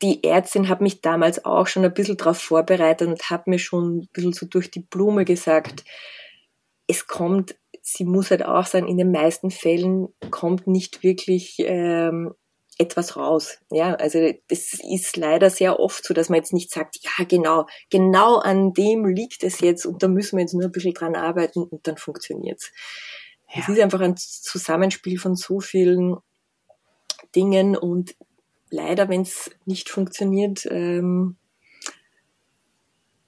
[0.04, 4.00] die Ärztin hat mich damals auch schon ein bisschen darauf vorbereitet und hat mir schon
[4.00, 5.86] ein bisschen so durch die Blume gesagt,
[6.88, 12.34] es kommt, sie muss halt auch sagen, in den meisten Fällen kommt nicht wirklich ähm,
[12.78, 13.60] etwas raus.
[13.72, 17.66] Ja, also das ist leider sehr oft so, dass man jetzt nicht sagt, ja genau,
[17.90, 21.16] genau an dem liegt es jetzt und da müssen wir jetzt nur ein bisschen dran
[21.16, 22.74] arbeiten und dann funktioniert's.
[23.54, 23.62] Ja.
[23.62, 26.18] Es ist einfach ein Zusammenspiel von so vielen
[27.36, 28.16] Dingen und
[28.74, 31.38] leider, wenn es nicht funktioniert, ähm,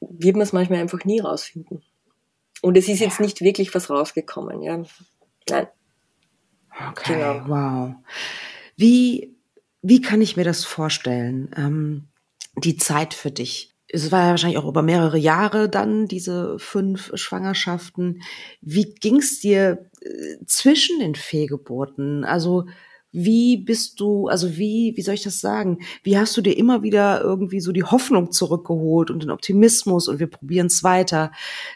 [0.01, 1.83] wird man es manchmal einfach nie rausfinden.
[2.61, 4.83] Und es ist jetzt nicht wirklich was rausgekommen, ja.
[5.49, 5.67] Nein.
[6.89, 7.47] Okay, genau.
[7.47, 7.95] wow.
[8.75, 9.35] Wie,
[9.81, 11.51] wie kann ich mir das vorstellen?
[11.55, 12.07] Ähm,
[12.57, 13.71] die Zeit für dich.
[13.87, 18.23] Es war ja wahrscheinlich auch über mehrere Jahre dann, diese fünf Schwangerschaften.
[18.61, 22.25] Wie ging's dir äh, zwischen den Fehlgeburten?
[22.25, 22.65] Also
[23.15, 25.79] wie bist du, also wie, wie soll ich das sagen?
[26.03, 30.19] Wie hast du dir immer wieder irgendwie so die Hoffnung zurückgeholt und den Optimismus und
[30.19, 31.31] wir probieren es weiter?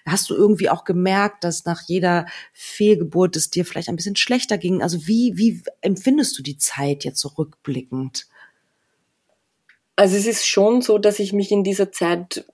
[0.06, 4.58] Hast du irgendwie auch gemerkt, dass nach jeder Fehlgeburt es dir vielleicht ein bisschen schlechter
[4.58, 4.82] ging?
[4.82, 8.28] Also wie, wie empfindest du die Zeit jetzt zurückblickend?
[9.96, 12.46] Also es ist schon so, dass ich mich in dieser Zeit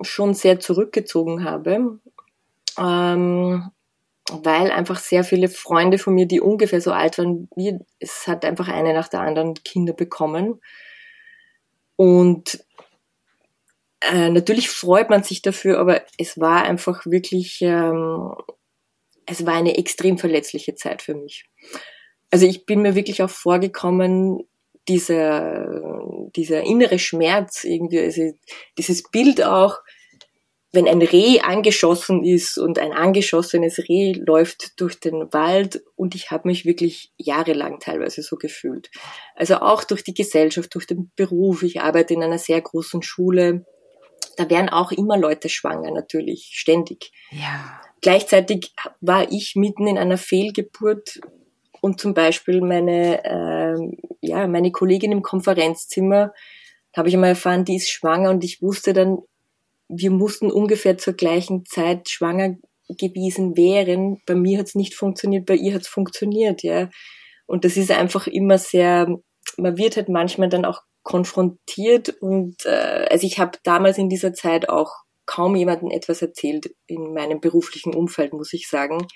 [0.00, 1.98] schon sehr zurückgezogen habe.
[2.78, 3.70] Ähm,
[4.30, 8.44] weil einfach sehr viele Freunde von mir, die ungefähr so alt waren wie, es hat
[8.44, 10.60] einfach eine nach der anderen Kinder bekommen.
[11.96, 12.64] Und
[14.00, 18.34] äh, natürlich freut man sich dafür, aber es war einfach wirklich, ähm,
[19.26, 21.46] es war eine extrem verletzliche Zeit für mich.
[22.30, 24.44] Also ich bin mir wirklich auch vorgekommen,
[24.88, 26.00] dieser,
[26.34, 28.32] dieser innere Schmerz irgendwie, also
[28.78, 29.80] dieses Bild auch,
[30.72, 36.30] wenn ein Reh angeschossen ist und ein angeschossenes Reh läuft durch den Wald und ich
[36.30, 38.90] habe mich wirklich jahrelang teilweise so gefühlt.
[39.34, 41.62] Also auch durch die Gesellschaft, durch den Beruf.
[41.62, 43.64] Ich arbeite in einer sehr großen Schule.
[44.36, 47.12] Da werden auch immer Leute schwanger, natürlich, ständig.
[47.30, 47.80] Ja.
[48.02, 51.18] Gleichzeitig war ich mitten in einer Fehlgeburt
[51.80, 56.34] und zum Beispiel meine, äh, ja, meine Kollegin im Konferenzzimmer,
[56.96, 59.18] habe ich einmal erfahren, die ist schwanger und ich wusste dann,
[59.88, 62.56] wir mussten ungefähr zur gleichen Zeit schwanger
[62.88, 64.20] gewesen wären.
[64.26, 66.88] Bei mir hat es nicht funktioniert, bei ihr hat es funktioniert, ja.
[67.46, 69.08] Und das ist einfach immer sehr,
[69.56, 74.34] man wird halt manchmal dann auch konfrontiert und äh, also ich habe damals in dieser
[74.34, 74.92] Zeit auch
[75.24, 79.06] kaum jemandem etwas erzählt in meinem beruflichen Umfeld, muss ich sagen,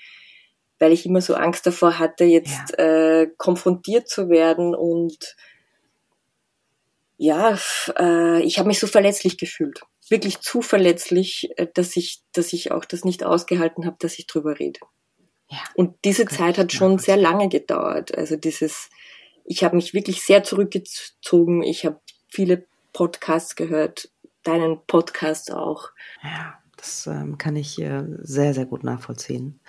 [0.79, 3.21] weil ich immer so Angst davor hatte, jetzt ja.
[3.21, 5.17] äh, konfrontiert zu werden und
[7.23, 7.57] ja,
[7.97, 12.71] äh, ich habe mich so verletzlich gefühlt wirklich zu verletzlich, äh, dass ich, dass ich
[12.71, 14.79] auch das nicht ausgehalten habe, dass ich drüber rede.
[15.49, 18.17] Ja, und diese Zeit hat schon sehr lange gedauert.
[18.17, 18.89] Also dieses,
[19.45, 21.63] ich habe mich wirklich sehr zurückgezogen.
[21.63, 24.09] Ich habe viele Podcasts gehört,
[24.43, 25.91] deinen Podcast auch.
[26.23, 29.61] Ja, das ähm, kann ich äh, sehr, sehr gut nachvollziehen.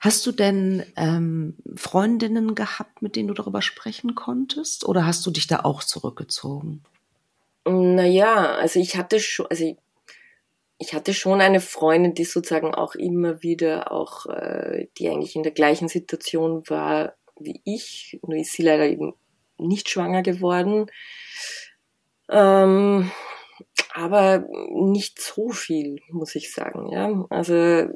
[0.00, 4.86] Hast du denn ähm, Freundinnen gehabt, mit denen du darüber sprechen konntest?
[4.86, 6.82] Oder hast du dich da auch zurückgezogen?
[7.66, 9.76] Naja, also ich hatte schon, also ich,
[10.78, 15.42] ich hatte schon eine Freundin, die sozusagen auch immer wieder auch, äh, die eigentlich in
[15.42, 19.14] der gleichen Situation war wie ich, nur ist sie leider eben
[19.58, 20.86] nicht schwanger geworden.
[22.28, 23.10] Ähm,
[23.92, 27.26] aber nicht so viel, muss ich sagen, ja.
[27.30, 27.88] Also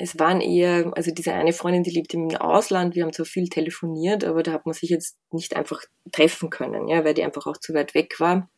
[0.00, 3.48] es waren eher, also diese eine Freundin, die lebt im Ausland, wir haben zwar viel
[3.48, 7.46] telefoniert, aber da hat man sich jetzt nicht einfach treffen können, ja, weil die einfach
[7.46, 8.48] auch zu weit weg war.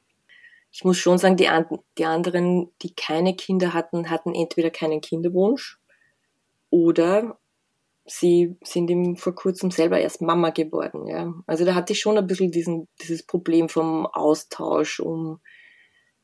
[0.71, 1.49] Ich muss schon sagen, die,
[1.99, 5.81] die anderen, die keine Kinder hatten, hatten entweder keinen Kinderwunsch
[6.71, 7.39] oder
[8.05, 11.35] sie sind ihm vor kurzem selber erst Mama geworden, ja.
[11.49, 15.41] Also da hatte ich schon ein bisschen diesen, dieses Problem vom Austausch, um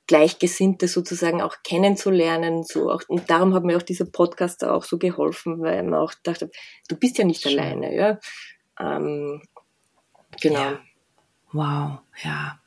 [0.09, 2.65] Gleichgesinnte sozusagen auch kennenzulernen.
[2.65, 6.15] So auch, und darum hat mir auch dieser Podcast auch so geholfen, weil man auch
[6.25, 6.51] dachte,
[6.89, 7.59] du bist ja nicht Schön.
[7.59, 8.19] alleine, ja.
[8.81, 9.43] Ähm,
[10.41, 10.61] genau.
[10.61, 10.81] Ja.
[11.53, 12.59] Wow, ja,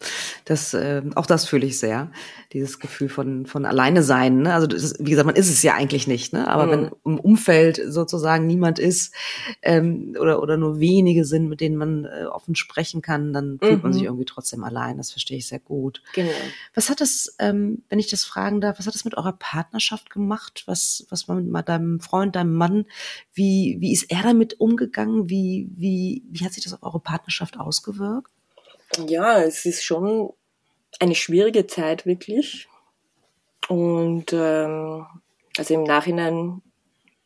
[0.46, 2.12] das äh, auch das fühle ich sehr,
[2.52, 4.42] dieses Gefühl von von alleine sein.
[4.42, 4.56] Ne?
[4.56, 6.48] Also das, wie gesagt, man ist es ja eigentlich nicht, ne?
[6.48, 6.72] Aber mhm.
[6.72, 9.14] wenn im Umfeld sozusagen niemand ist
[9.62, 13.78] ähm, oder oder nur wenige sind, mit denen man äh, offen sprechen kann, dann fühlt
[13.78, 13.84] mhm.
[13.84, 14.08] man sich mhm.
[14.08, 14.98] irgendwie trotzdem allein.
[14.98, 16.02] Das verstehe ich sehr gut.
[16.16, 16.32] Genau.
[16.74, 20.10] Was hat das, ähm, wenn ich das fragen darf, was hat das mit eurer Partnerschaft
[20.10, 20.64] gemacht?
[20.66, 22.86] Was was man mit deinem Freund, deinem Mann,
[23.32, 25.30] wie wie ist er damit umgegangen?
[25.30, 28.32] Wie wie wie hat sich das auf eure Partnerschaft ausgewirkt?
[29.08, 30.34] Ja, es ist schon
[31.00, 32.68] eine schwierige Zeit wirklich.
[33.68, 35.06] Und ähm,
[35.58, 36.62] also im Nachhinein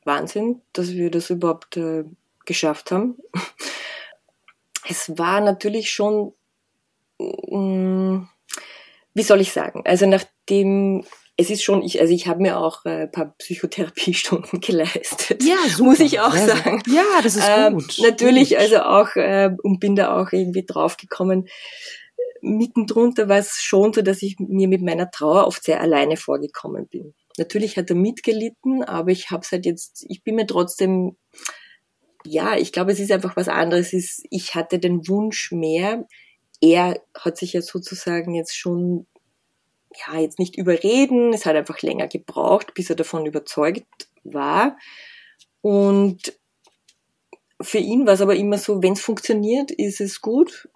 [0.03, 2.03] Wahnsinn, dass wir das überhaupt äh,
[2.45, 3.17] geschafft haben.
[4.87, 6.33] Es war natürlich schon,
[7.17, 8.29] mh, mm,
[9.15, 11.03] wie soll ich sagen, also nachdem
[11.37, 15.43] es ist schon, ich, also ich habe mir auch äh, ein paar Psychotherapiestunden geleistet.
[15.43, 15.83] Ja, super.
[15.83, 16.81] Muss ich auch ja, sagen.
[16.87, 17.97] Ja, das ist ähm, gut.
[18.01, 18.59] Natürlich, gut.
[18.59, 21.47] also auch, äh, und bin da auch irgendwie draufgekommen.
[22.41, 26.87] Mittendrunter war es schon so, dass ich mir mit meiner Trauer oft sehr alleine vorgekommen
[26.87, 27.13] bin.
[27.37, 31.17] Natürlich hat er mitgelitten, aber ich habe halt jetzt, ich bin mir trotzdem,
[32.23, 33.91] ja, ich glaube, es ist einfach was anderes.
[33.93, 36.07] Ist, ich hatte den Wunsch mehr.
[36.61, 39.05] Er hat sich ja sozusagen jetzt schon
[40.07, 44.77] ja, jetzt nicht überreden, es hat einfach länger gebraucht, bis er davon überzeugt war.
[45.61, 46.37] Und
[47.61, 50.69] für ihn war es aber immer so, wenn es funktioniert, ist es gut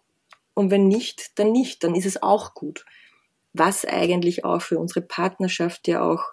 [0.54, 2.86] und wenn nicht, dann nicht, dann ist es auch gut.
[3.54, 6.24] Was eigentlich auch für unsere Partnerschaft ja auch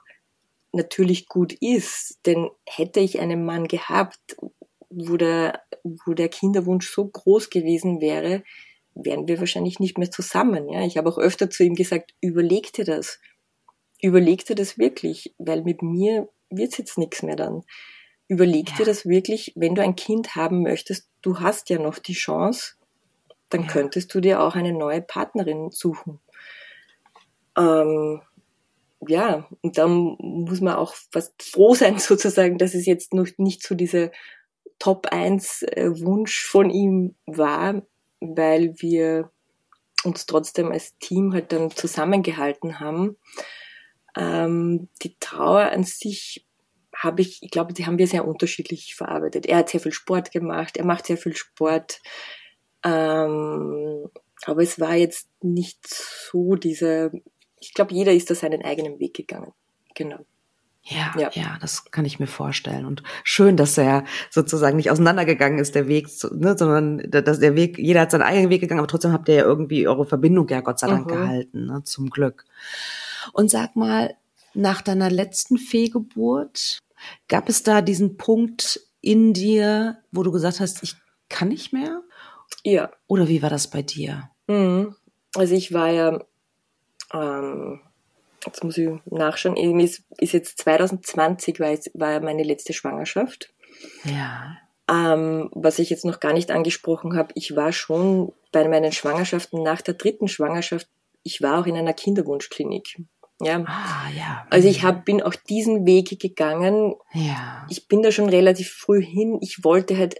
[0.72, 4.36] natürlich gut ist, denn hätte ich einen Mann gehabt,
[4.90, 8.42] wo der, wo der Kinderwunsch so groß gewesen wäre,
[8.96, 10.68] wären wir wahrscheinlich nicht mehr zusammen.
[10.68, 10.84] Ja?
[10.84, 13.20] Ich habe auch öfter zu ihm gesagt, überleg dir das.
[14.00, 17.62] Überleg dir das wirklich, weil mit mir wird's jetzt nichts mehr dann.
[18.28, 18.76] Überleg ja.
[18.78, 22.74] dir das wirklich, wenn du ein Kind haben möchtest, du hast ja noch die Chance,
[23.50, 23.68] dann ja.
[23.68, 26.20] könntest du dir auch eine neue Partnerin suchen.
[27.56, 28.20] Ähm,
[29.06, 33.62] ja, und dann muss man auch fast froh sein, sozusagen, dass es jetzt noch nicht
[33.62, 34.10] so dieser
[34.78, 37.82] Top 1 äh, Wunsch von ihm war,
[38.34, 39.30] weil wir
[40.04, 43.16] uns trotzdem als Team halt dann zusammengehalten haben.
[44.16, 46.46] Ähm, die Trauer an sich
[46.94, 49.46] habe ich, ich glaube, die haben wir sehr unterschiedlich verarbeitet.
[49.46, 52.00] Er hat sehr viel Sport gemacht, er macht sehr viel Sport.
[52.82, 54.08] Ähm,
[54.44, 57.12] aber es war jetzt nicht so diese,
[57.60, 59.52] ich glaube, jeder ist da seinen eigenen Weg gegangen.
[59.94, 60.24] Genau.
[60.88, 62.86] Ja, ja, ja, das kann ich mir vorstellen.
[62.86, 67.56] Und schön, dass er sozusagen nicht auseinandergegangen ist, der Weg, zu, ne, sondern dass der
[67.56, 70.46] Weg, jeder hat seinen eigenen Weg gegangen, aber trotzdem habt ihr ja irgendwie eure Verbindung
[70.48, 71.10] ja Gott sei Dank mhm.
[71.10, 72.44] gehalten, ne, zum Glück.
[73.32, 74.14] Und sag mal,
[74.54, 76.78] nach deiner letzten Fehlgeburt,
[77.28, 80.94] gab es da diesen Punkt in dir, wo du gesagt hast, ich
[81.28, 82.02] kann nicht mehr?
[82.62, 82.90] Ja.
[83.08, 84.30] Oder wie war das bei dir?
[84.46, 84.94] Mhm.
[85.34, 86.20] Also ich war ja
[87.12, 87.80] ähm,
[88.46, 93.52] jetzt muss ich nachschauen, ist, ist jetzt 2020 war, jetzt, war meine letzte Schwangerschaft.
[94.04, 94.58] Ja.
[94.88, 99.62] Ähm, was ich jetzt noch gar nicht angesprochen habe, ich war schon bei meinen Schwangerschaften
[99.62, 100.88] nach der dritten Schwangerschaft,
[101.22, 102.96] ich war auch in einer Kinderwunschklinik.
[103.40, 103.64] Ja.
[103.66, 104.46] Ah, ja.
[104.48, 106.94] Also ich hab, bin auch diesen Weg gegangen.
[107.12, 107.66] Ja.
[107.68, 109.38] Ich bin da schon relativ früh hin.
[109.42, 110.16] Ich wollte halt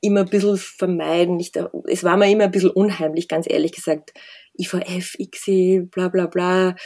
[0.00, 1.38] immer ein bisschen vermeiden.
[1.38, 1.52] Ich,
[1.88, 4.14] es war mir immer ein bisschen unheimlich, ganz ehrlich gesagt.
[4.60, 6.76] IVF, ICSI, bla bla bla.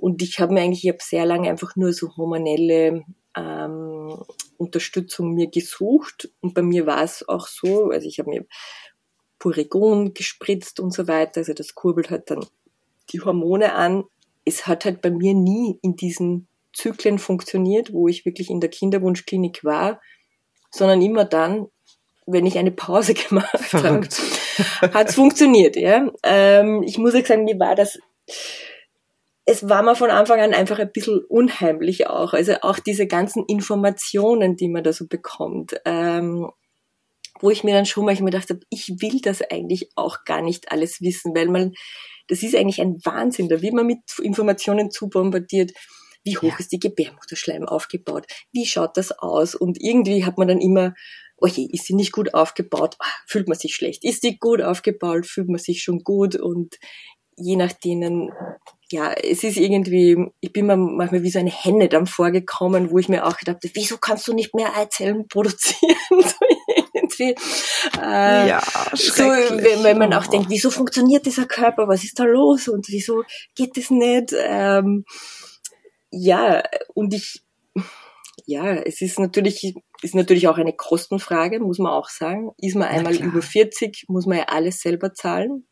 [0.00, 3.04] Und ich habe mir eigentlich, ich habe sehr lange einfach nur so hormonelle
[3.36, 4.22] ähm,
[4.56, 6.30] Unterstützung mir gesucht.
[6.40, 8.46] Und bei mir war es auch so, also ich habe mir
[9.38, 11.40] Puregon gespritzt und so weiter.
[11.40, 12.46] Also das kurbelt halt dann
[13.10, 14.04] die Hormone an.
[14.44, 18.70] Es hat halt bei mir nie in diesen Zyklen funktioniert, wo ich wirklich in der
[18.70, 20.00] Kinderwunschklinik war,
[20.70, 21.68] sondern immer dann,
[22.26, 24.08] wenn ich eine Pause gemacht habe,
[24.92, 25.76] hat es funktioniert.
[25.76, 26.10] Ja?
[26.22, 27.98] Ähm, ich muss auch sagen, mir war das
[29.46, 32.32] es war mir von Anfang an einfach ein bisschen unheimlich auch.
[32.32, 36.50] Also auch diese ganzen Informationen, die man da so bekommt, ähm,
[37.40, 40.72] wo ich mir dann schon manchmal gedacht habe, ich will das eigentlich auch gar nicht
[40.72, 41.74] alles wissen, weil man,
[42.28, 45.72] das ist eigentlich ein Wahnsinn, da wird man mit Informationen zu bombardiert.
[46.22, 46.56] Wie hoch ja.
[46.58, 48.26] ist die Gebärmutterschleim aufgebaut?
[48.50, 49.54] Wie schaut das aus?
[49.54, 50.94] Und irgendwie hat man dann immer,
[51.38, 52.96] oh je, ist sie nicht gut aufgebaut?
[52.98, 54.04] Ah, fühlt man sich schlecht.
[54.04, 55.26] Ist die gut aufgebaut?
[55.26, 56.36] Fühlt man sich schon gut?
[56.36, 56.76] Und
[57.36, 58.30] je nach denen
[58.94, 62.98] ja, es ist irgendwie, ich bin mir manchmal wie so eine Henne dann vorgekommen, wo
[62.98, 65.96] ich mir auch gedacht habe, wieso kannst du nicht mehr Eizellen produzieren?
[66.10, 66.46] so
[66.94, 67.34] irgendwie.
[68.00, 68.62] Äh, ja,
[68.94, 72.88] so, wenn, wenn man auch denkt, wieso funktioniert dieser Körper, was ist da los und
[72.88, 73.24] wieso
[73.56, 74.34] geht das nicht?
[74.36, 75.04] Ähm,
[76.10, 76.62] ja,
[76.94, 77.42] und ich,
[78.46, 79.74] ja, es ist natürlich,
[80.04, 82.52] ist natürlich auch eine Kostenfrage, muss man auch sagen.
[82.58, 85.66] Ist man einmal über 40, muss man ja alles selber zahlen.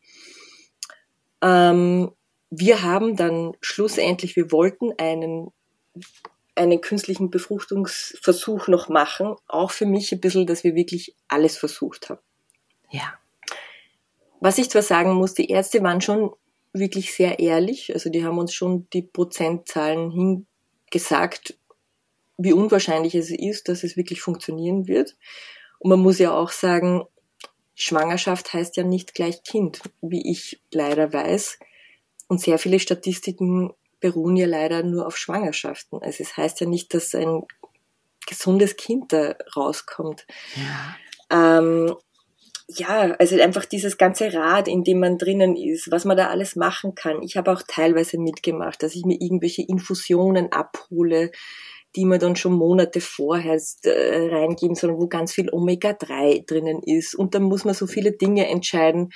[1.41, 2.11] Ähm,
[2.49, 5.49] wir haben dann schlussendlich, wir wollten einen,
[6.55, 9.35] einen künstlichen Befruchtungsversuch noch machen.
[9.47, 12.21] Auch für mich ein bisschen, dass wir wirklich alles versucht haben.
[12.89, 13.13] Ja.
[14.39, 16.31] Was ich zwar sagen muss, die Ärzte waren schon
[16.73, 17.93] wirklich sehr ehrlich.
[17.93, 20.11] Also die haben uns schon die Prozentzahlen
[20.91, 21.57] hingesagt,
[22.43, 25.15] wie unwahrscheinlich es ist, dass es wirklich funktionieren wird.
[25.79, 27.03] Und man muss ja auch sagen,
[27.75, 31.59] Schwangerschaft heißt ja nicht gleich Kind, wie ich leider weiß.
[32.27, 35.99] Und sehr viele Statistiken beruhen ja leider nur auf Schwangerschaften.
[36.01, 37.43] Also es heißt ja nicht, dass ein
[38.27, 40.25] gesundes Kind da rauskommt.
[40.55, 41.57] Ja.
[41.59, 41.95] Ähm,
[42.67, 46.55] ja, also einfach dieses ganze Rad, in dem man drinnen ist, was man da alles
[46.55, 47.21] machen kann.
[47.21, 51.31] Ich habe auch teilweise mitgemacht, dass ich mir irgendwelche Infusionen abhole,
[51.95, 57.13] die man dann schon Monate vorher äh, reingeben soll, wo ganz viel Omega-3 drinnen ist.
[57.13, 59.11] Und dann muss man so viele Dinge entscheiden.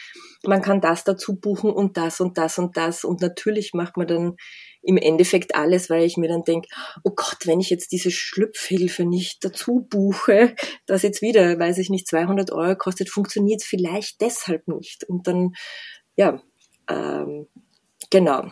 [0.46, 3.04] Man kann das dazu buchen und das und das und das.
[3.04, 4.36] Und natürlich macht man dann
[4.84, 6.70] im Endeffekt alles, weil ich mir dann denke,
[7.04, 10.56] oh Gott, wenn ich jetzt diese Schlüpfhilfe nicht dazu buche,
[10.86, 15.04] das jetzt wieder, weiß ich nicht, 200 Euro kostet, funktioniert es vielleicht deshalb nicht.
[15.04, 15.54] Und dann,
[16.16, 16.42] ja,
[16.90, 17.48] ähm,
[18.12, 18.52] genau.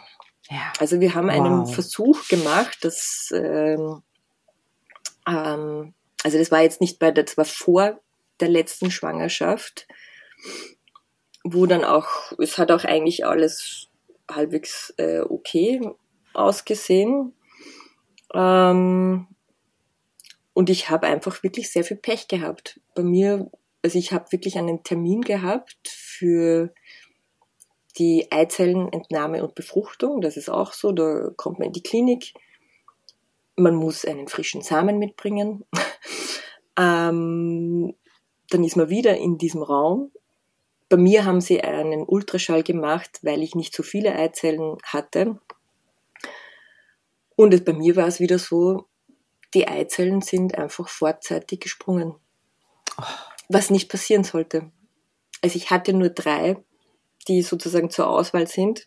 [0.50, 0.74] Ja.
[0.80, 1.34] Also wir haben wow.
[1.34, 4.02] einen Versuch gemacht, dass ähm,
[5.28, 8.00] ähm, also das war jetzt nicht bei, das war vor
[8.40, 9.88] der letzten Schwangerschaft,
[11.44, 13.90] wo dann auch, es hat auch eigentlich alles
[14.30, 15.82] halbwegs äh, okay
[16.34, 17.34] ausgesehen.
[18.34, 19.28] Ähm,
[20.54, 22.80] und ich habe einfach wirklich sehr viel Pech gehabt.
[22.96, 23.50] Bei mir,
[23.84, 26.74] also ich habe wirklich einen Termin gehabt für
[27.98, 30.22] die Eizellenentnahme und Befruchtung.
[30.22, 32.34] Das ist auch so, da kommt man in die Klinik.
[33.56, 35.64] Man muss einen frischen Samen mitbringen.
[36.78, 37.96] ähm,
[38.50, 40.12] dann ist man wieder in diesem Raum.
[40.90, 45.40] Bei mir haben sie einen Ultraschall gemacht, weil ich nicht so viele Eizellen hatte.
[47.36, 48.86] Und es, bei mir war es wieder so,
[49.54, 52.16] die Eizellen sind einfach vorzeitig gesprungen.
[53.50, 54.72] Was nicht passieren sollte.
[55.42, 56.58] Also ich hatte nur drei,
[57.28, 58.86] die sozusagen zur Auswahl sind.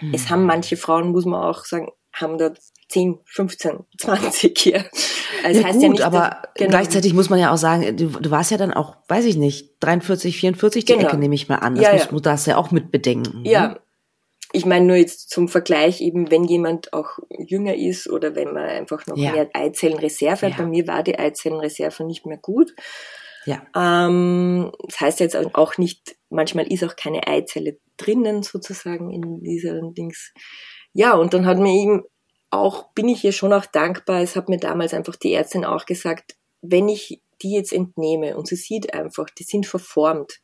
[0.00, 0.14] Mhm.
[0.14, 1.90] Es haben manche Frauen, muss man auch sagen,
[2.20, 2.52] haben da
[2.88, 4.84] 10, 15, 20 hier.
[5.44, 6.70] Also ja, heißt gut, ja nicht, aber genau.
[6.70, 9.76] gleichzeitig muss man ja auch sagen, du, du, warst ja dann auch, weiß ich nicht,
[9.80, 11.08] 43, 44 die genau.
[11.08, 11.76] Ecke nehme ich mal an.
[11.76, 12.10] Das ja, musst, ja.
[12.10, 13.44] du das ja auch mit bedenken.
[13.44, 13.80] Ja, ne?
[14.52, 18.64] ich meine nur jetzt zum Vergleich eben, wenn jemand auch jünger ist oder wenn man
[18.64, 19.32] einfach noch ja.
[19.32, 20.56] mehr Eizellenreserve hat.
[20.56, 22.74] Bei mir war die Eizellenreserve nicht mehr gut.
[23.46, 23.62] Ja.
[23.74, 29.80] Ähm, das heißt jetzt auch nicht, manchmal ist auch keine Eizelle drinnen sozusagen in dieser
[29.92, 30.32] Dings.
[30.92, 32.02] Ja, und dann hat mir eben
[32.50, 35.86] auch, bin ich ihr schon auch dankbar, es hat mir damals einfach die Ärztin auch
[35.86, 40.40] gesagt, wenn ich die jetzt entnehme und sie sieht einfach, die sind verformt.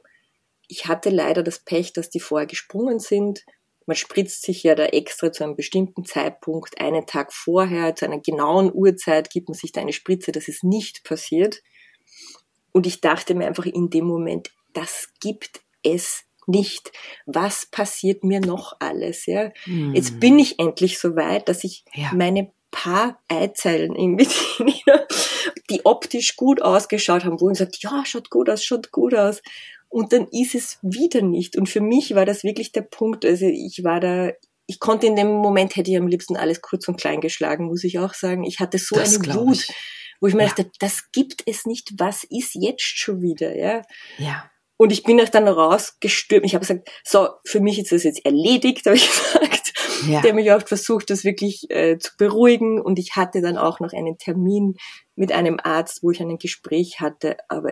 [0.68, 3.44] Ich hatte leider das Pech, dass die vorher gesprungen sind
[3.86, 8.20] man spritzt sich ja da extra zu einem bestimmten Zeitpunkt, einen Tag vorher, zu einer
[8.20, 11.62] genauen Uhrzeit gibt man sich da eine Spritze, dass es nicht passiert.
[12.72, 16.92] Und ich dachte mir einfach in dem Moment, das gibt es nicht.
[17.26, 19.26] Was passiert mir noch alles?
[19.26, 19.50] Ja?
[19.64, 19.94] Hm.
[19.94, 22.12] Jetzt bin ich endlich so weit, dass ich ja.
[22.14, 24.28] meine paar Eizellen irgendwie,
[25.70, 29.40] die optisch gut ausgeschaut haben, wo ich sagt, ja, schaut gut aus, schaut gut aus
[29.88, 31.56] und dann ist es wieder nicht.
[31.56, 34.30] Und für mich war das wirklich der Punkt, also ich war da,
[34.66, 37.84] ich konnte in dem Moment, hätte ich am liebsten alles kurz und klein geschlagen, muss
[37.84, 38.44] ich auch sagen.
[38.44, 39.74] Ich hatte so das eine Wut, ich.
[40.20, 40.48] wo ich mir ja.
[40.48, 43.82] dachte, das gibt es nicht, was ist jetzt schon wieder, ja?
[44.18, 44.50] Ja.
[44.76, 46.44] Und ich bin auch dann rausgestürmt.
[46.44, 49.72] Ich habe gesagt, so, für mich ist das jetzt erledigt, habe ich gesagt.
[50.06, 50.20] Ja.
[50.20, 52.80] Der mich oft versucht, das wirklich äh, zu beruhigen.
[52.80, 54.76] Und ich hatte dann auch noch einen Termin
[55.14, 57.38] mit einem Arzt, wo ich ein Gespräch hatte.
[57.48, 57.70] Aber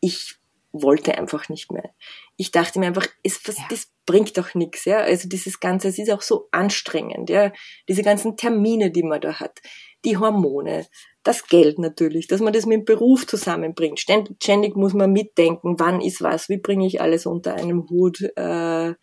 [0.00, 0.36] ich
[0.72, 1.90] wollte einfach nicht mehr.
[2.36, 3.64] Ich dachte mir einfach, es, was, ja.
[3.70, 4.98] das bringt doch nichts, ja.
[4.98, 7.52] Also dieses Ganze, es ist auch so anstrengend, ja.
[7.88, 9.60] Diese ganzen Termine, die man da hat,
[10.04, 10.86] die Hormone,
[11.22, 13.98] das Geld natürlich, dass man das mit dem Beruf zusammenbringt.
[13.98, 18.20] Ständig, ständig muss man mitdenken, wann ist was, wie bringe ich alles unter einem Hut.
[18.36, 18.94] Äh,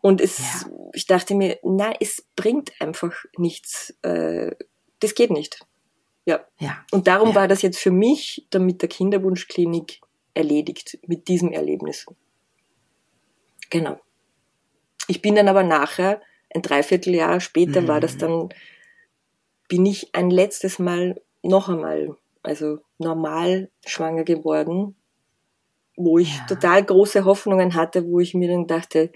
[0.00, 0.70] und es, ja.
[0.92, 3.96] ich dachte mir, na, es bringt einfach nichts.
[4.02, 4.52] Äh,
[5.00, 5.60] das geht nicht.
[6.24, 6.44] Ja.
[6.58, 6.84] ja.
[6.90, 7.34] Und darum ja.
[7.36, 10.00] war das jetzt für mich, dann mit der Kinderwunschklinik,
[10.34, 12.06] erledigt mit diesem Erlebnis.
[13.70, 13.98] Genau.
[15.08, 16.20] Ich bin dann aber nachher,
[16.54, 17.88] ein Dreivierteljahr später mhm.
[17.88, 18.18] war das mhm.
[18.18, 18.48] dann,
[19.68, 24.96] bin ich ein letztes Mal noch einmal, also normal schwanger geworden,
[25.96, 26.46] wo ich ja.
[26.48, 29.12] total große Hoffnungen hatte, wo ich mir dann dachte,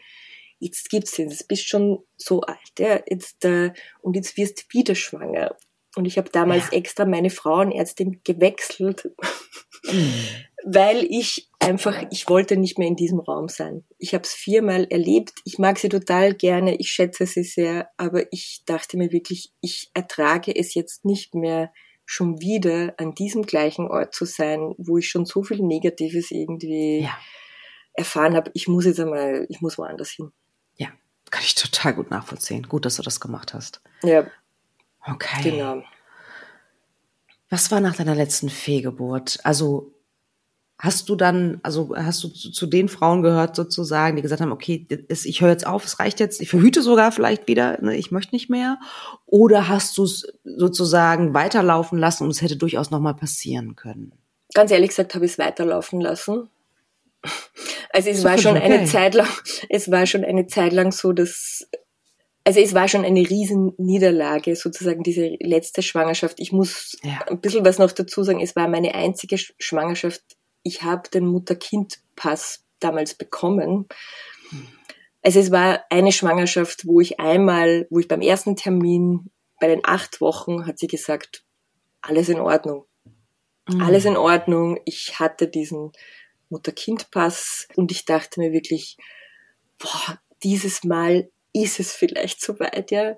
[0.59, 4.79] jetzt gibt's den, jetzt bist schon so alt, ja, jetzt, äh, und jetzt wirst du
[4.79, 5.57] wieder schwanger.
[5.97, 6.79] Und ich habe damals ja.
[6.79, 9.11] extra meine Frauenärztin gewechselt,
[9.91, 10.15] mhm.
[10.65, 13.85] weil ich einfach, ich wollte nicht mehr in diesem Raum sein.
[13.99, 15.33] Ich habe es viermal erlebt.
[15.45, 19.91] Ich mag sie total gerne, ich schätze sie sehr, aber ich dachte mir wirklich, ich
[19.95, 21.73] ertrage es jetzt nicht mehr,
[22.05, 27.03] schon wieder an diesem gleichen Ort zu sein, wo ich schon so viel Negatives irgendwie
[27.03, 27.17] ja.
[27.95, 28.51] erfahren habe.
[28.55, 30.33] Ich muss jetzt einmal, ich muss woanders hin.
[30.77, 30.89] Ja,
[31.31, 32.65] kann ich total gut nachvollziehen.
[32.65, 33.81] Gut, dass du das gemacht hast.
[34.03, 34.27] Ja,
[35.07, 35.51] Okay.
[35.51, 35.83] Genau.
[37.51, 39.41] Was war nach deiner letzten Fehlgeburt?
[39.45, 39.93] Also
[40.83, 44.51] hast du dann, also hast du zu, zu, den Frauen gehört sozusagen, die gesagt haben,
[44.51, 48.11] okay, ich höre jetzt auf, es reicht jetzt, ich verhüte sogar vielleicht wieder, ne, ich
[48.11, 48.80] möchte nicht mehr?
[49.24, 54.11] Oder hast du es sozusagen weiterlaufen lassen und es hätte durchaus nochmal passieren können?
[54.55, 56.49] Ganz ehrlich gesagt habe ich es weiterlaufen lassen.
[57.93, 58.64] Also es war schon okay.
[58.64, 59.28] eine Zeit lang,
[59.68, 61.68] es war schon eine Zeit lang so, dass
[62.43, 66.41] also es war schon eine riesen Niederlage, sozusagen diese letzte Schwangerschaft.
[66.41, 67.20] Ich muss ja.
[67.28, 68.41] ein bisschen was noch dazu sagen.
[68.41, 70.22] Es war meine einzige Schwangerschaft.
[70.63, 73.87] Ich habe den Mutter-Kind-Pass damals bekommen.
[75.23, 79.81] Also es war eine Schwangerschaft, wo ich einmal, wo ich beim ersten Termin bei den
[79.85, 81.45] acht Wochen hat sie gesagt,
[82.01, 82.85] alles in Ordnung.
[83.69, 83.81] Mhm.
[83.81, 84.81] Alles in Ordnung.
[84.85, 85.93] Ich hatte diesen
[86.49, 88.97] Mutter-Kind-Pass und ich dachte mir wirklich,
[89.79, 93.17] boah, dieses Mal ist es vielleicht soweit, ja.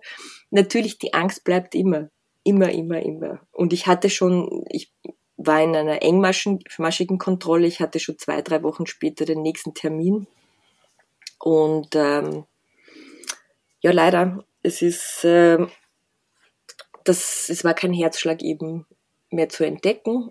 [0.51, 2.11] Natürlich, die Angst bleibt immer.
[2.42, 3.40] Immer, immer, immer.
[3.53, 4.92] Und ich hatte schon, ich
[5.37, 7.66] war in einer engmaschigen Kontrolle.
[7.66, 10.26] Ich hatte schon zwei, drei Wochen später den nächsten Termin.
[11.39, 12.45] Und ähm,
[13.80, 15.66] ja, leider, es ist, äh,
[17.05, 18.87] das, es war kein Herzschlag eben
[19.30, 20.30] mehr zu entdecken.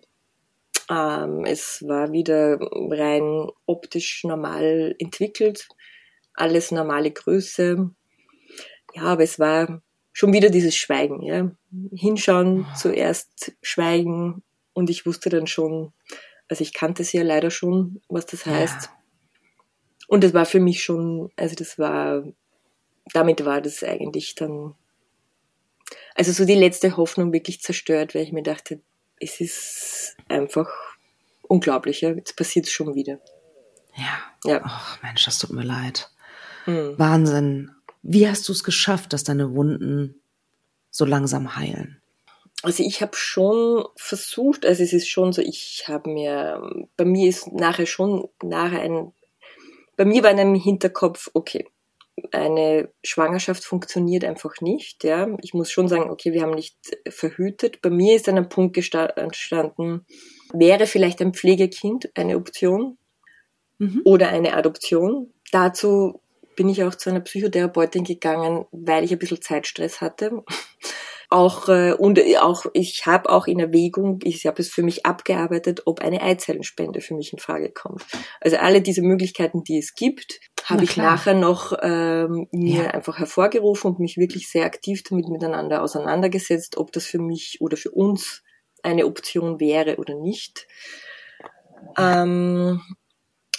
[0.90, 5.68] Ähm, es war wieder rein optisch normal entwickelt,
[6.34, 7.92] alles normale Größe.
[8.96, 9.82] Ja, aber es war
[10.14, 11.52] schon wieder dieses Schweigen, ja.
[11.92, 14.44] Hinschauen, zuerst schweigen
[14.74, 15.94] und ich wusste dann schon,
[16.50, 18.86] also ich kannte es ja leider schon, was das heißt.
[18.86, 18.90] Ja.
[20.08, 22.24] Und das war für mich schon, also das war,
[23.14, 24.76] damit war das eigentlich dann,
[26.16, 28.82] also so die letzte Hoffnung wirklich zerstört, weil ich mir dachte,
[29.20, 30.70] es ist einfach
[31.42, 32.12] unglaublich, ja.
[32.12, 33.20] Jetzt passiert es schon wieder.
[33.96, 34.20] Ja.
[34.46, 34.62] Ja.
[34.64, 36.12] Ach Mensch, das tut mir leid.
[36.66, 36.96] Mhm.
[36.98, 37.72] Wahnsinn.
[38.02, 40.22] Wie hast du es geschafft, dass deine Wunden
[40.90, 42.03] so langsam heilen?
[42.64, 47.30] Also ich habe schon versucht, also es ist schon so, ich habe mir, bei mir
[47.30, 49.12] ist nachher schon nachher ein,
[49.98, 51.68] bei mir war in einem Hinterkopf, okay,
[52.32, 55.28] eine Schwangerschaft funktioniert einfach nicht, ja.
[55.42, 56.78] Ich muss schon sagen, okay, wir haben nicht
[57.10, 57.82] verhütet.
[57.82, 60.06] Bei mir ist dann ein Punkt entstanden,
[60.54, 62.98] wäre vielleicht ein Pflegekind eine Option
[63.80, 64.02] mhm.
[64.06, 65.34] oder eine Adoption.
[65.52, 66.22] Dazu
[66.56, 70.44] bin ich auch zu einer Psychotherapeutin gegangen, weil ich ein bisschen Zeitstress hatte.
[71.34, 75.82] Auch äh, und auch ich habe auch in Erwägung, ich habe es für mich abgearbeitet,
[75.86, 78.06] ob eine Eizellenspende für mich in Frage kommt.
[78.40, 82.90] Also alle diese Möglichkeiten, die es gibt, habe ich nachher noch ähm, mir ja.
[82.92, 87.78] einfach hervorgerufen und mich wirklich sehr aktiv damit miteinander auseinandergesetzt, ob das für mich oder
[87.78, 88.44] für uns
[88.84, 90.68] eine Option wäre oder nicht.
[91.98, 92.82] Ähm,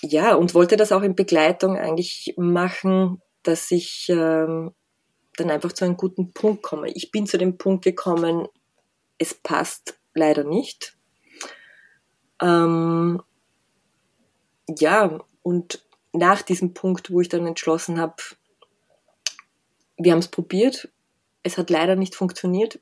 [0.00, 4.72] ja, und wollte das auch in Begleitung eigentlich machen, dass ich ähm,
[5.36, 6.90] dann einfach zu einem guten Punkt komme.
[6.90, 8.46] Ich bin zu dem Punkt gekommen,
[9.18, 10.96] es passt leider nicht.
[12.40, 13.22] Ähm,
[14.68, 18.16] ja, und nach diesem Punkt, wo ich dann entschlossen habe,
[19.96, 20.88] wir haben es probiert,
[21.42, 22.80] es hat leider nicht funktioniert.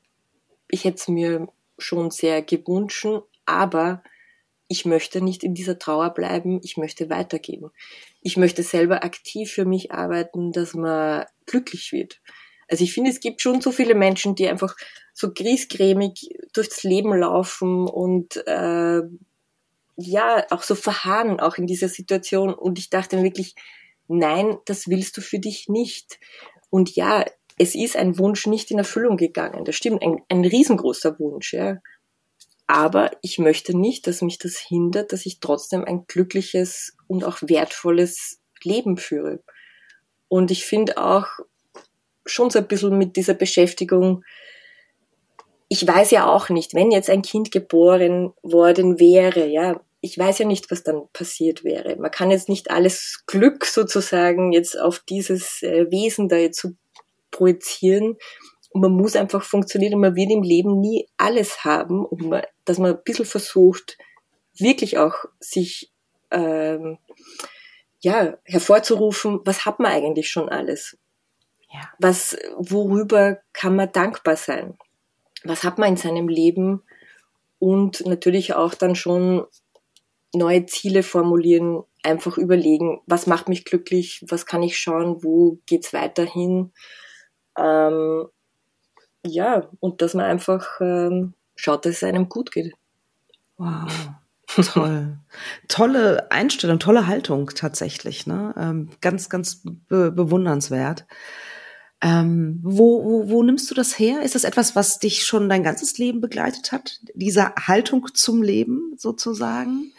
[0.69, 1.47] Ich hätte es mir
[1.77, 3.05] schon sehr gewünscht,
[3.45, 4.03] aber
[4.67, 7.69] ich möchte nicht in dieser Trauer bleiben, ich möchte weitergehen.
[8.21, 12.21] Ich möchte selber aktiv für mich arbeiten, dass man glücklich wird.
[12.73, 14.75] Also ich finde, es gibt schon so viele Menschen, die einfach
[15.13, 19.01] so griesgrämig durchs Leben laufen und äh,
[19.95, 22.51] ja, auch so verharren, auch in dieser Situation.
[22.51, 23.53] Und ich dachte mir wirklich,
[24.07, 26.19] nein, das willst du für dich nicht.
[26.71, 27.25] Und ja,
[27.59, 29.65] es ist ein Wunsch nicht in Erfüllung gegangen.
[29.65, 31.77] Das stimmt, ein, ein riesengroßer Wunsch, ja.
[32.65, 37.37] Aber ich möchte nicht, dass mich das hindert, dass ich trotzdem ein glückliches und auch
[37.43, 39.43] wertvolles Leben führe.
[40.27, 41.27] Und ich finde auch
[42.25, 44.23] schon so ein bisschen mit dieser Beschäftigung,
[45.67, 50.39] ich weiß ja auch nicht, wenn jetzt ein Kind geboren worden wäre, ja, ich weiß
[50.39, 51.95] ja nicht, was dann passiert wäre.
[51.95, 56.71] Man kann jetzt nicht alles Glück sozusagen jetzt auf dieses äh, Wesen da jetzt so
[57.31, 58.17] projizieren.
[58.71, 59.99] Und man muss einfach funktionieren.
[60.01, 63.97] Man wird im Leben nie alles haben, man, dass man ein bisschen versucht,
[64.59, 65.93] wirklich auch sich
[66.31, 66.97] ähm,
[68.01, 70.97] ja hervorzurufen, was hat man eigentlich schon alles?
[71.73, 71.81] Ja.
[71.97, 74.77] Was, worüber kann man dankbar sein?
[75.43, 76.83] Was hat man in seinem Leben?
[77.59, 79.45] Und natürlich auch dann schon
[80.35, 85.93] neue Ziele formulieren, einfach überlegen, was macht mich glücklich, was kann ich schauen, wo geht's
[85.93, 86.73] weiterhin.
[87.57, 88.27] Ähm,
[89.25, 92.73] ja, und dass man einfach ähm, schaut, dass es einem gut geht.
[93.57, 93.89] Wow.
[94.47, 95.17] Toll.
[95.67, 98.27] tolle Einstellung, tolle Haltung tatsächlich.
[98.27, 98.53] Ne?
[98.57, 101.05] Ähm, ganz, ganz be bewundernswert.
[102.03, 104.23] Ähm, wo, wo, wo nimmst du das her?
[104.23, 106.99] Ist das etwas, was dich schon dein ganzes Leben begleitet hat?
[107.13, 109.93] Diese Haltung zum Leben sozusagen?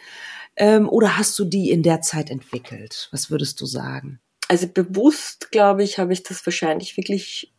[0.55, 3.09] Ähm, oder hast du die in der Zeit entwickelt?
[3.11, 4.19] Was würdest du sagen?
[4.47, 7.51] Also bewusst, glaube ich, habe ich das wahrscheinlich wirklich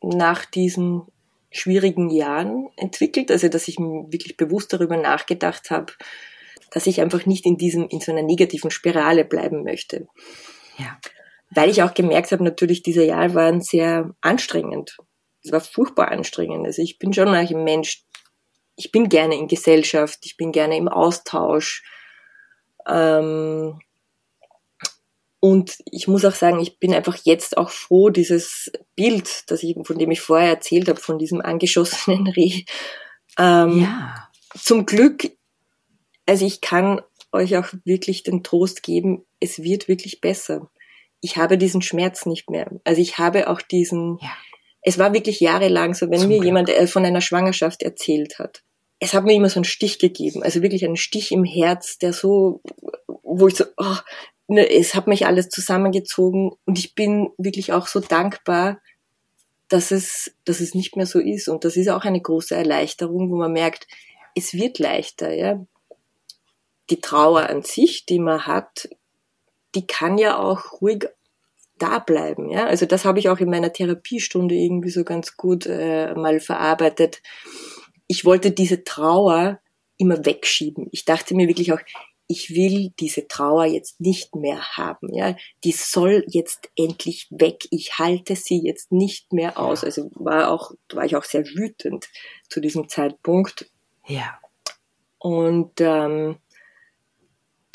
[0.00, 1.02] nach diesen
[1.50, 3.32] schwierigen Jahren entwickelt.
[3.32, 5.94] Also dass ich wirklich bewusst darüber nachgedacht habe,
[6.70, 10.06] dass ich einfach nicht in diesem, in so einer negativen Spirale bleiben möchte.
[10.78, 10.96] Ja
[11.50, 14.96] weil ich auch gemerkt habe, natürlich diese Jahre waren sehr anstrengend.
[15.42, 16.66] Es war furchtbar anstrengend.
[16.66, 18.04] Also ich bin schon ein Mensch,
[18.76, 21.84] ich bin gerne in Gesellschaft, ich bin gerne im Austausch.
[22.88, 23.78] Ähm,
[25.40, 29.76] und ich muss auch sagen, ich bin einfach jetzt auch froh, dieses Bild, das ich,
[29.84, 32.64] von dem ich vorher erzählt habe, von diesem angeschossenen Reh.
[33.38, 34.28] Ähm, ja.
[34.58, 35.30] Zum Glück,
[36.24, 40.70] also ich kann euch auch wirklich den Trost geben, es wird wirklich besser
[41.24, 42.70] ich habe diesen Schmerz nicht mehr.
[42.84, 44.30] Also ich habe auch diesen, ja.
[44.82, 46.44] es war wirklich jahrelang so, wenn Zum mir Glück.
[46.44, 48.62] jemand äh, von einer Schwangerschaft erzählt hat.
[49.00, 52.12] es hat mir immer so einen Stich gegeben, also wirklich einen Stich im Herz, der
[52.12, 52.60] so,
[53.22, 53.96] wo ich so, oh,
[54.48, 58.80] ne, es hat mich alles zusammengezogen und ich bin wirklich auch so dankbar,
[59.68, 61.48] dass es, dass es nicht mehr so ist.
[61.48, 63.86] Und das ist auch eine große Erleichterung, wo man merkt,
[64.36, 65.64] es wird leichter, ja.
[66.90, 68.90] Die Trauer an sich, die man hat,
[69.74, 71.06] die kann ja auch ruhig
[71.78, 72.66] da bleiben, ja.
[72.66, 77.20] Also das habe ich auch in meiner Therapiestunde irgendwie so ganz gut äh, mal verarbeitet.
[78.06, 79.60] Ich wollte diese Trauer
[79.96, 80.88] immer wegschieben.
[80.92, 81.80] Ich dachte mir wirklich auch,
[82.26, 85.36] ich will diese Trauer jetzt nicht mehr haben, ja.
[85.62, 87.66] Die soll jetzt endlich weg.
[87.70, 89.84] Ich halte sie jetzt nicht mehr aus.
[89.84, 92.08] Also war auch, war ich auch sehr wütend
[92.48, 93.70] zu diesem Zeitpunkt.
[94.06, 94.38] Ja.
[95.18, 96.36] Und ähm,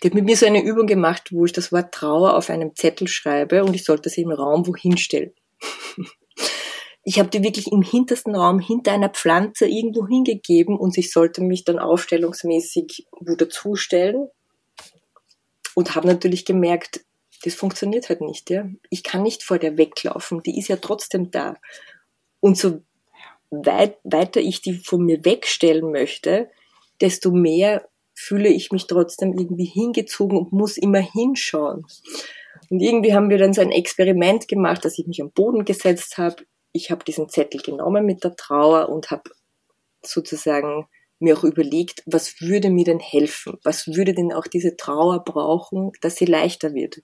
[0.02, 2.76] die hat mit mir so eine Übung gemacht, wo ich das Wort Trauer auf einem
[2.76, 5.34] Zettel schreibe und ich sollte sie im Raum wohin stellen.
[7.04, 11.42] ich habe die wirklich im hintersten Raum hinter einer Pflanze irgendwo hingegeben und ich sollte
[11.42, 14.30] mich dann aufstellungsmäßig wo dazustellen
[15.76, 17.02] und habe natürlich gemerkt,
[17.44, 18.50] das funktioniert halt nicht.
[18.50, 18.68] Ja?
[18.90, 21.56] Ich kann nicht vor der weglaufen, die ist ja trotzdem da.
[22.42, 22.82] Und so
[23.50, 26.50] weit, weiter ich die von mir wegstellen möchte,
[27.02, 27.88] desto mehr
[28.20, 31.86] fühle ich mich trotzdem irgendwie hingezogen und muss immer hinschauen.
[32.70, 36.18] Und irgendwie haben wir dann so ein Experiment gemacht, dass ich mich am Boden gesetzt
[36.18, 36.44] habe.
[36.74, 39.32] Ich habe diesen Zettel genommen mit der Trauer und habe
[40.04, 40.88] sozusagen
[41.20, 43.58] mir auch überlegt, was würde mir denn helfen?
[43.64, 47.02] Was würde denn auch diese Trauer brauchen, dass sie leichter wird?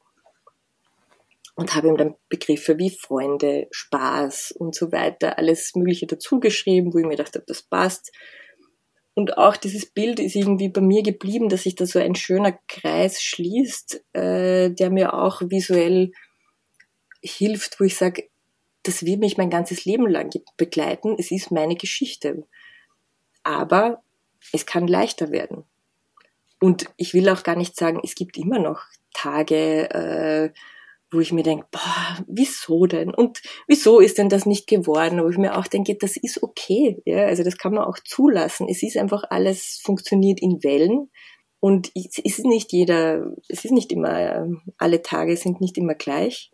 [1.56, 6.98] Und habe ihm dann Begriffe wie Freunde, Spaß und so weiter, alles Mögliche dazugeschrieben, wo
[6.98, 8.12] ich mir dachte, das passt.
[9.16, 12.52] Und auch dieses Bild ist irgendwie bei mir geblieben, dass sich da so ein schöner
[12.68, 16.12] Kreis schließt, äh, der mir auch visuell
[17.22, 18.30] hilft, wo ich sage,
[18.84, 21.16] das wird mich mein ganzes Leben lang begleiten.
[21.18, 22.46] Es ist meine Geschichte.
[23.42, 24.04] Aber
[24.52, 25.64] es kann leichter werden.
[26.60, 28.82] Und ich will auch gar nicht sagen, es gibt immer noch
[29.14, 30.50] Tage, äh,
[31.16, 33.14] wo ich mir denke, boah, wieso denn?
[33.14, 35.24] Und wieso ist denn das nicht geworden?
[35.24, 37.02] Wo ich mir auch denke, das ist okay.
[37.06, 37.26] Ja?
[37.26, 38.68] Also das kann man auch zulassen.
[38.70, 41.10] Es ist einfach alles funktioniert in Wellen.
[41.60, 44.48] Und es ist nicht jeder, es ist nicht immer,
[44.78, 46.52] alle Tage sind nicht immer gleich.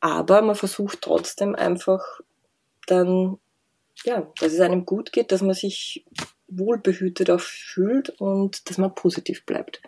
[0.00, 2.02] Aber man versucht trotzdem einfach
[2.86, 3.38] dann,
[4.04, 6.04] ja, dass es einem gut geht, dass man sich
[6.48, 9.82] wohlbehütet auch fühlt und dass man positiv bleibt.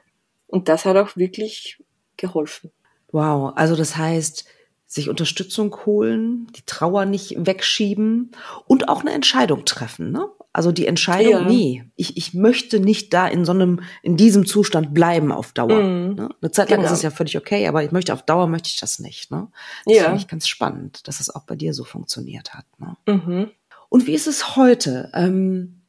[0.47, 1.83] Und das hat auch wirklich
[2.17, 2.71] geholfen.
[3.13, 4.45] Wow, also das heißt,
[4.87, 8.33] sich Unterstützung holen, die Trauer nicht wegschieben
[8.67, 10.29] und auch eine Entscheidung treffen, ne?
[10.53, 11.45] Also die Entscheidung, ja.
[11.45, 15.81] nee, ich, ich möchte nicht da in so einem, in diesem Zustand bleiben auf Dauer.
[15.81, 16.15] Mm.
[16.15, 16.29] Ne?
[16.43, 16.91] Eine Zeit lang genau.
[16.91, 19.31] ist es ja völlig okay, aber ich möchte auf Dauer möchte ich das nicht.
[19.31, 19.47] Ne?
[19.85, 20.05] Das ja.
[20.05, 22.65] finde ich ganz spannend, dass es auch bei dir so funktioniert hat.
[22.79, 22.97] Ne?
[23.07, 23.51] Mhm.
[23.89, 25.13] Und wie ist es heute?
[25.15, 25.80] Ähm,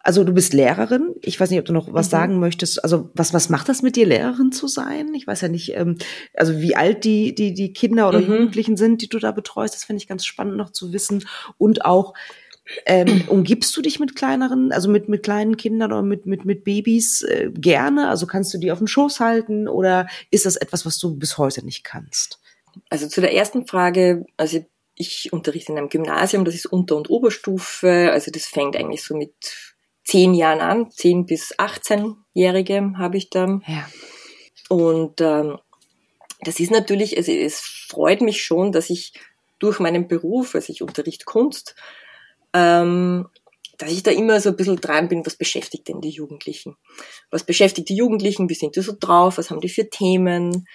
[0.00, 1.14] also du bist Lehrerin.
[1.22, 2.10] Ich weiß nicht, ob du noch was mhm.
[2.10, 2.82] sagen möchtest.
[2.82, 5.14] Also was was macht das mit dir, Lehrerin zu sein?
[5.14, 5.96] Ich weiß ja nicht, ähm,
[6.34, 8.26] also wie alt die die die Kinder oder mhm.
[8.32, 9.74] Jugendlichen sind, die du da betreust.
[9.74, 11.24] Das finde ich ganz spannend noch zu wissen.
[11.58, 12.14] Und auch
[12.86, 16.64] ähm, umgibst du dich mit kleineren, also mit mit kleinen Kindern oder mit mit mit
[16.64, 18.08] Babys äh, gerne?
[18.08, 21.38] Also kannst du die auf dem Schoß halten oder ist das etwas, was du bis
[21.38, 22.40] heute nicht kannst?
[22.90, 27.08] Also zu der ersten Frage, also ich unterrichte in einem Gymnasium, das ist Unter- und
[27.08, 29.32] Oberstufe, also das fängt eigentlich so mit
[30.08, 33.60] zehn Jahren an, zehn bis 18-Jährige habe ich da.
[33.66, 33.86] Ja.
[34.70, 35.58] Und ähm,
[36.40, 39.12] das ist natürlich, also es freut mich schon, dass ich
[39.58, 41.74] durch meinen Beruf, also ich unterrichte Kunst,
[42.54, 43.28] ähm,
[43.76, 46.76] dass ich da immer so ein bisschen dran bin, was beschäftigt denn die Jugendlichen?
[47.30, 48.48] Was beschäftigt die Jugendlichen?
[48.48, 49.36] Wie sind die so drauf?
[49.36, 50.66] Was haben die für Themen?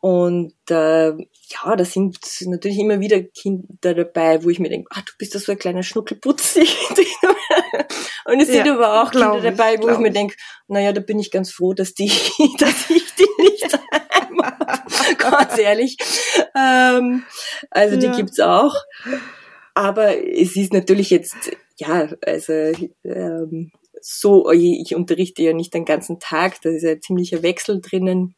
[0.00, 5.00] Und äh, ja, da sind natürlich immer wieder Kinder dabei, wo ich mir denke, ah,
[5.00, 6.60] du bist da so ein kleiner Schnuckelputzi.
[8.26, 10.36] und es ja, sind aber auch Kinder dabei, wo ich, ich mir denke,
[10.68, 12.08] naja, da bin ich ganz froh, dass die,
[12.58, 13.78] dass ich die nicht
[15.18, 15.96] ganz ehrlich.
[16.54, 17.24] Ähm,
[17.70, 18.16] also die ja.
[18.16, 18.74] gibt's auch.
[19.74, 22.52] Aber es ist natürlich jetzt, ja, also
[23.04, 27.80] ähm, so, ich unterrichte ja nicht den ganzen Tag, da ist ja ein ziemlicher Wechsel
[27.80, 28.34] drinnen.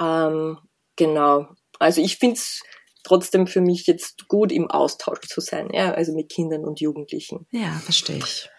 [0.00, 0.58] Ähm,
[0.96, 1.48] genau.
[1.78, 2.62] Also ich finde es
[3.04, 7.46] trotzdem für mich jetzt gut, im Austausch zu sein, ja, also mit Kindern und Jugendlichen.
[7.50, 8.50] Ja, verstehe ich.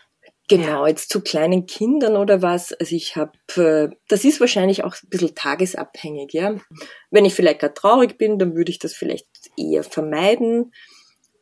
[0.50, 2.74] Genau, jetzt zu kleinen Kindern oder was.
[2.74, 6.56] Also ich habe, äh, das ist wahrscheinlich auch ein bisschen tagesabhängig, ja.
[7.12, 10.72] Wenn ich vielleicht gerade traurig bin, dann würde ich das vielleicht eher vermeiden.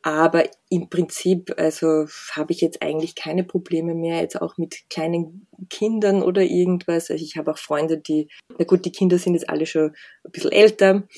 [0.02, 5.48] Aber im Prinzip, also habe ich jetzt eigentlich keine Probleme mehr, jetzt auch mit kleinen
[5.70, 7.10] Kindern oder irgendwas.
[7.10, 9.94] Also ich habe auch Freunde, die, na gut, die Kinder sind jetzt alle schon
[10.24, 11.08] ein bisschen älter.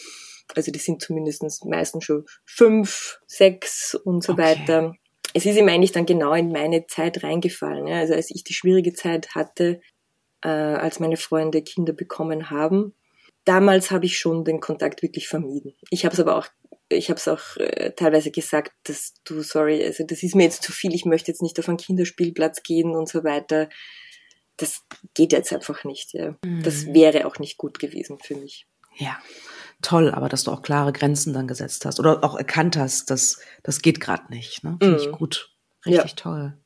[0.54, 4.42] Also die sind zumindest meistens schon fünf, sechs und so okay.
[4.42, 4.94] weiter.
[5.34, 7.86] es ist ihm eigentlich dann genau in meine Zeit reingefallen.
[7.86, 7.98] Ja.
[7.98, 9.80] Also als ich die schwierige Zeit hatte,
[10.42, 12.94] äh, als meine Freunde Kinder bekommen haben,
[13.44, 15.74] damals habe ich schon den Kontakt wirklich vermieden.
[15.90, 16.48] Ich habe es aber auch
[16.90, 20.62] ich habe es auch äh, teilweise gesagt, dass du, sorry, also das ist mir jetzt
[20.62, 23.68] zu viel, ich möchte jetzt nicht auf einen Kinderspielplatz gehen und so weiter.
[24.56, 24.82] Das
[25.14, 26.12] geht jetzt einfach nicht.
[26.12, 26.36] Ja.
[26.44, 26.62] Mhm.
[26.62, 28.66] Das wäre auch nicht gut gewesen für mich.
[28.96, 29.18] Ja,
[29.80, 33.40] toll, aber dass du auch klare Grenzen dann gesetzt hast oder auch erkannt hast, dass
[33.62, 34.64] das geht gerade nicht.
[34.64, 34.76] Ne?
[34.80, 35.02] Finde mhm.
[35.02, 35.54] ich gut.
[35.86, 36.16] Richtig ja.
[36.16, 36.58] toll.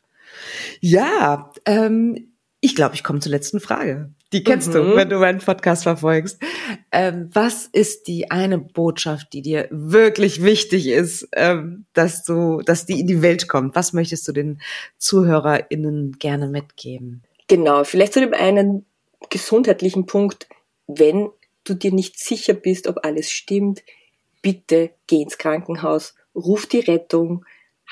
[0.80, 4.12] Ja, ähm, ich glaube, ich komme zur letzten Frage.
[4.34, 4.72] Die kennst mhm.
[4.72, 6.40] du, wenn du meinen Podcast verfolgst.
[6.90, 12.84] Ähm, was ist die eine Botschaft, die dir wirklich wichtig ist, ähm, dass du, dass
[12.84, 13.76] die in die Welt kommt?
[13.76, 14.60] Was möchtest du den
[14.98, 17.22] ZuhörerInnen gerne mitgeben?
[17.46, 18.84] Genau, vielleicht zu dem einen
[19.30, 20.48] gesundheitlichen Punkt,
[20.88, 21.30] wenn
[21.62, 23.84] du dir nicht sicher bist, ob alles stimmt,
[24.42, 27.44] bitte geh ins Krankenhaus, ruf die Rettung,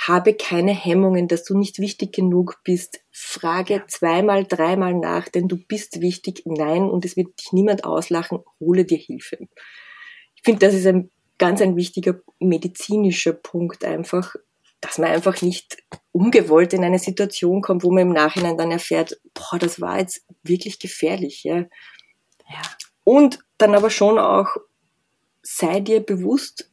[0.08, 3.00] habe keine Hemmungen, dass du nicht wichtig genug bist.
[3.10, 6.42] Frage zweimal, dreimal nach, denn du bist wichtig.
[6.44, 8.40] Nein, und es wird dich niemand auslachen.
[8.58, 9.38] Hole dir Hilfe.
[10.34, 14.34] Ich finde, das ist ein ganz ein wichtiger medizinischer Punkt einfach,
[14.80, 15.76] dass man einfach nicht
[16.10, 20.26] ungewollt in eine Situation kommt, wo man im Nachhinein dann erfährt, boah, das war jetzt
[20.42, 21.58] wirklich gefährlich, ja.
[21.58, 22.62] ja.
[23.04, 24.56] Und dann aber schon auch,
[25.42, 26.71] sei dir bewusst,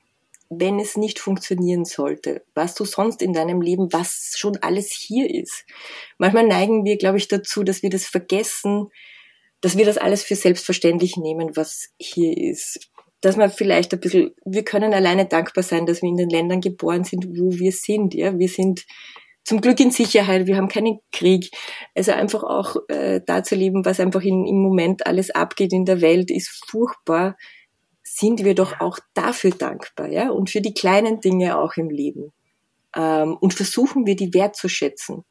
[0.49, 5.29] wenn es nicht funktionieren sollte, was du sonst in deinem Leben, was schon alles hier
[5.29, 5.65] ist.
[6.17, 8.87] Manchmal neigen wir, glaube ich, dazu, dass wir das vergessen,
[9.61, 12.89] dass wir das alles für selbstverständlich nehmen, was hier ist.
[13.21, 16.61] Dass man vielleicht ein bisschen, wir können alleine dankbar sein, dass wir in den Ländern
[16.61, 18.13] geboren sind, wo wir sind.
[18.15, 18.85] Ja, wir sind
[19.43, 21.51] zum Glück in Sicherheit, wir haben keinen Krieg.
[21.93, 25.85] Also einfach auch äh, da zu leben, was einfach in, im Moment alles abgeht in
[25.85, 27.35] der Welt, ist furchtbar
[28.03, 32.33] sind wir doch auch dafür dankbar, ja, und für die kleinen Dinge auch im Leben.
[32.95, 35.23] Ähm, und versuchen wir die wertzuschätzen.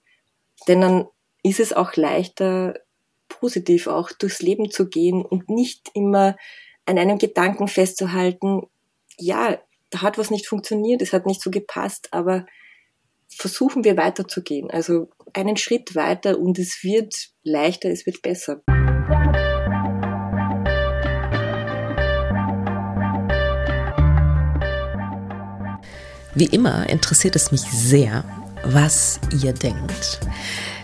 [0.67, 1.07] Denn dann
[1.43, 2.75] ist es auch leichter,
[3.29, 6.37] positiv auch durchs Leben zu gehen und nicht immer
[6.87, 8.63] an einem Gedanken festzuhalten,
[9.19, 9.59] ja,
[9.91, 12.47] da hat was nicht funktioniert, es hat nicht so gepasst, aber
[13.29, 14.71] versuchen wir weiterzugehen.
[14.71, 18.63] Also einen Schritt weiter und es wird leichter, es wird besser.
[26.39, 28.23] Wie immer interessiert es mich sehr,
[28.63, 30.21] was ihr denkt.